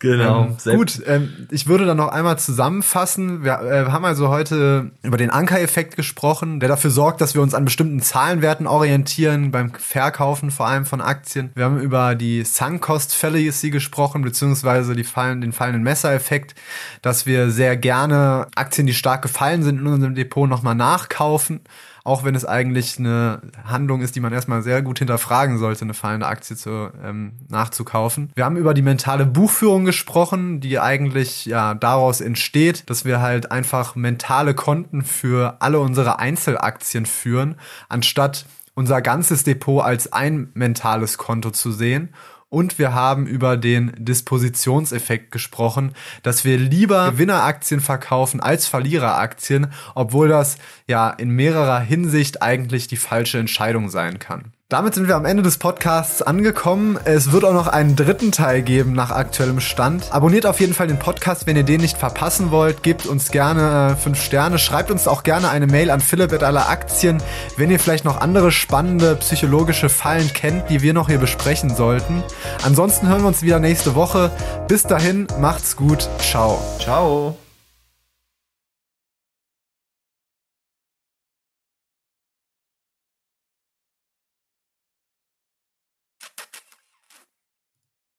Genau. 0.00 0.56
Ähm, 0.64 0.76
gut, 0.78 1.02
ähm, 1.06 1.46
ich 1.50 1.66
würde 1.66 1.84
dann 1.84 1.98
noch 1.98 2.08
einmal 2.08 2.38
zusammenfassen. 2.38 3.44
Wir 3.44 3.60
äh, 3.60 3.84
haben 3.90 4.06
also 4.06 4.30
heute 4.30 4.92
über 5.02 5.18
den 5.18 5.28
Anker-Effekt 5.28 5.94
gesprochen, 5.94 6.58
der 6.58 6.70
dafür 6.70 6.90
sorgt, 6.90 7.20
dass 7.20 7.34
wir 7.34 7.42
uns 7.42 7.52
an 7.52 7.66
bestimmten 7.66 8.00
Zahlenwerten 8.00 8.66
orientieren, 8.66 9.50
beim 9.50 9.74
Verkaufen 9.74 10.50
vor 10.50 10.66
allem 10.66 10.86
von 10.86 11.02
Aktien. 11.02 11.50
Wir 11.54 11.66
haben 11.66 11.78
über 11.78 12.14
die 12.14 12.44
Sunk-Cost 12.44 13.14
Fallacy 13.14 13.68
gesprochen, 13.68 14.22
beziehungsweise 14.22 14.96
die 14.96 15.04
fallen, 15.04 15.42
den 15.42 15.52
fallenden 15.52 15.82
Messereffekt, 15.82 16.54
dass 17.02 17.26
wir 17.26 17.50
sehr 17.50 17.76
gerne 17.76 18.46
Aktien, 18.54 18.86
die 18.86 18.94
stark 18.94 19.20
gefallen 19.20 19.62
sind, 19.62 19.80
in 19.80 19.86
unserem 19.86 20.14
Depot 20.14 20.48
nochmal 20.48 20.74
nachkaufen 20.74 21.60
auch 22.04 22.24
wenn 22.24 22.34
es 22.34 22.44
eigentlich 22.44 22.98
eine 22.98 23.40
Handlung 23.64 24.00
ist, 24.00 24.16
die 24.16 24.20
man 24.20 24.32
erstmal 24.32 24.62
sehr 24.62 24.82
gut 24.82 24.98
hinterfragen 24.98 25.58
sollte, 25.58 25.82
eine 25.82 25.94
fallende 25.94 26.26
Aktie 26.26 26.56
zu, 26.56 26.90
ähm, 27.02 27.32
nachzukaufen. 27.48 28.30
Wir 28.34 28.44
haben 28.44 28.56
über 28.56 28.74
die 28.74 28.82
mentale 28.82 29.26
Buchführung 29.26 29.84
gesprochen, 29.84 30.60
die 30.60 30.78
eigentlich 30.78 31.46
ja 31.46 31.74
daraus 31.74 32.20
entsteht, 32.20 32.88
dass 32.88 33.04
wir 33.04 33.20
halt 33.20 33.50
einfach 33.50 33.94
mentale 33.96 34.54
Konten 34.54 35.02
für 35.02 35.56
alle 35.60 35.80
unsere 35.80 36.18
Einzelaktien 36.18 37.06
führen, 37.06 37.56
anstatt 37.88 38.46
unser 38.74 39.02
ganzes 39.02 39.44
Depot 39.44 39.84
als 39.84 40.12
ein 40.12 40.50
mentales 40.54 41.18
Konto 41.18 41.50
zu 41.50 41.72
sehen 41.72 42.10
und 42.50 42.78
wir 42.78 42.92
haben 42.92 43.26
über 43.26 43.56
den 43.56 43.92
Dispositionseffekt 43.96 45.30
gesprochen, 45.30 45.94
dass 46.22 46.44
wir 46.44 46.58
lieber 46.58 47.12
Gewinneraktien 47.12 47.80
verkaufen 47.80 48.40
als 48.40 48.66
Verliereraktien, 48.66 49.72
obwohl 49.94 50.28
das 50.28 50.58
ja 50.86 51.08
in 51.08 51.30
mehrerer 51.30 51.80
Hinsicht 51.80 52.42
eigentlich 52.42 52.88
die 52.88 52.96
falsche 52.96 53.38
Entscheidung 53.38 53.88
sein 53.88 54.18
kann. 54.18 54.52
Damit 54.70 54.94
sind 54.94 55.08
wir 55.08 55.16
am 55.16 55.24
Ende 55.24 55.42
des 55.42 55.58
Podcasts 55.58 56.22
angekommen. 56.22 56.96
Es 57.04 57.32
wird 57.32 57.44
auch 57.44 57.52
noch 57.52 57.66
einen 57.66 57.96
dritten 57.96 58.30
Teil 58.30 58.62
geben 58.62 58.92
nach 58.92 59.10
aktuellem 59.10 59.58
Stand. 59.58 60.12
Abonniert 60.12 60.46
auf 60.46 60.60
jeden 60.60 60.74
Fall 60.74 60.86
den 60.86 61.00
Podcast, 61.00 61.48
wenn 61.48 61.56
ihr 61.56 61.64
den 61.64 61.80
nicht 61.80 61.98
verpassen 61.98 62.52
wollt. 62.52 62.84
Gebt 62.84 63.04
uns 63.04 63.32
gerne 63.32 63.94
äh, 63.94 63.96
fünf 63.96 64.22
Sterne. 64.22 64.60
Schreibt 64.60 64.92
uns 64.92 65.08
auch 65.08 65.24
gerne 65.24 65.50
eine 65.50 65.66
Mail 65.66 65.90
an 65.90 65.98
Philipp 65.98 66.30
et 66.30 66.44
aller 66.44 66.68
Aktien, 66.68 67.20
wenn 67.56 67.68
ihr 67.72 67.80
vielleicht 67.80 68.04
noch 68.04 68.20
andere 68.20 68.52
spannende 68.52 69.16
psychologische 69.16 69.88
Fallen 69.88 70.32
kennt, 70.32 70.70
die 70.70 70.82
wir 70.82 70.94
noch 70.94 71.08
hier 71.08 71.18
besprechen 71.18 71.74
sollten. 71.74 72.22
Ansonsten 72.64 73.08
hören 73.08 73.22
wir 73.22 73.28
uns 73.28 73.42
wieder 73.42 73.58
nächste 73.58 73.96
Woche. 73.96 74.30
Bis 74.68 74.84
dahin, 74.84 75.26
macht's 75.40 75.74
gut. 75.74 76.08
Ciao. 76.20 76.62
Ciao. 76.78 77.36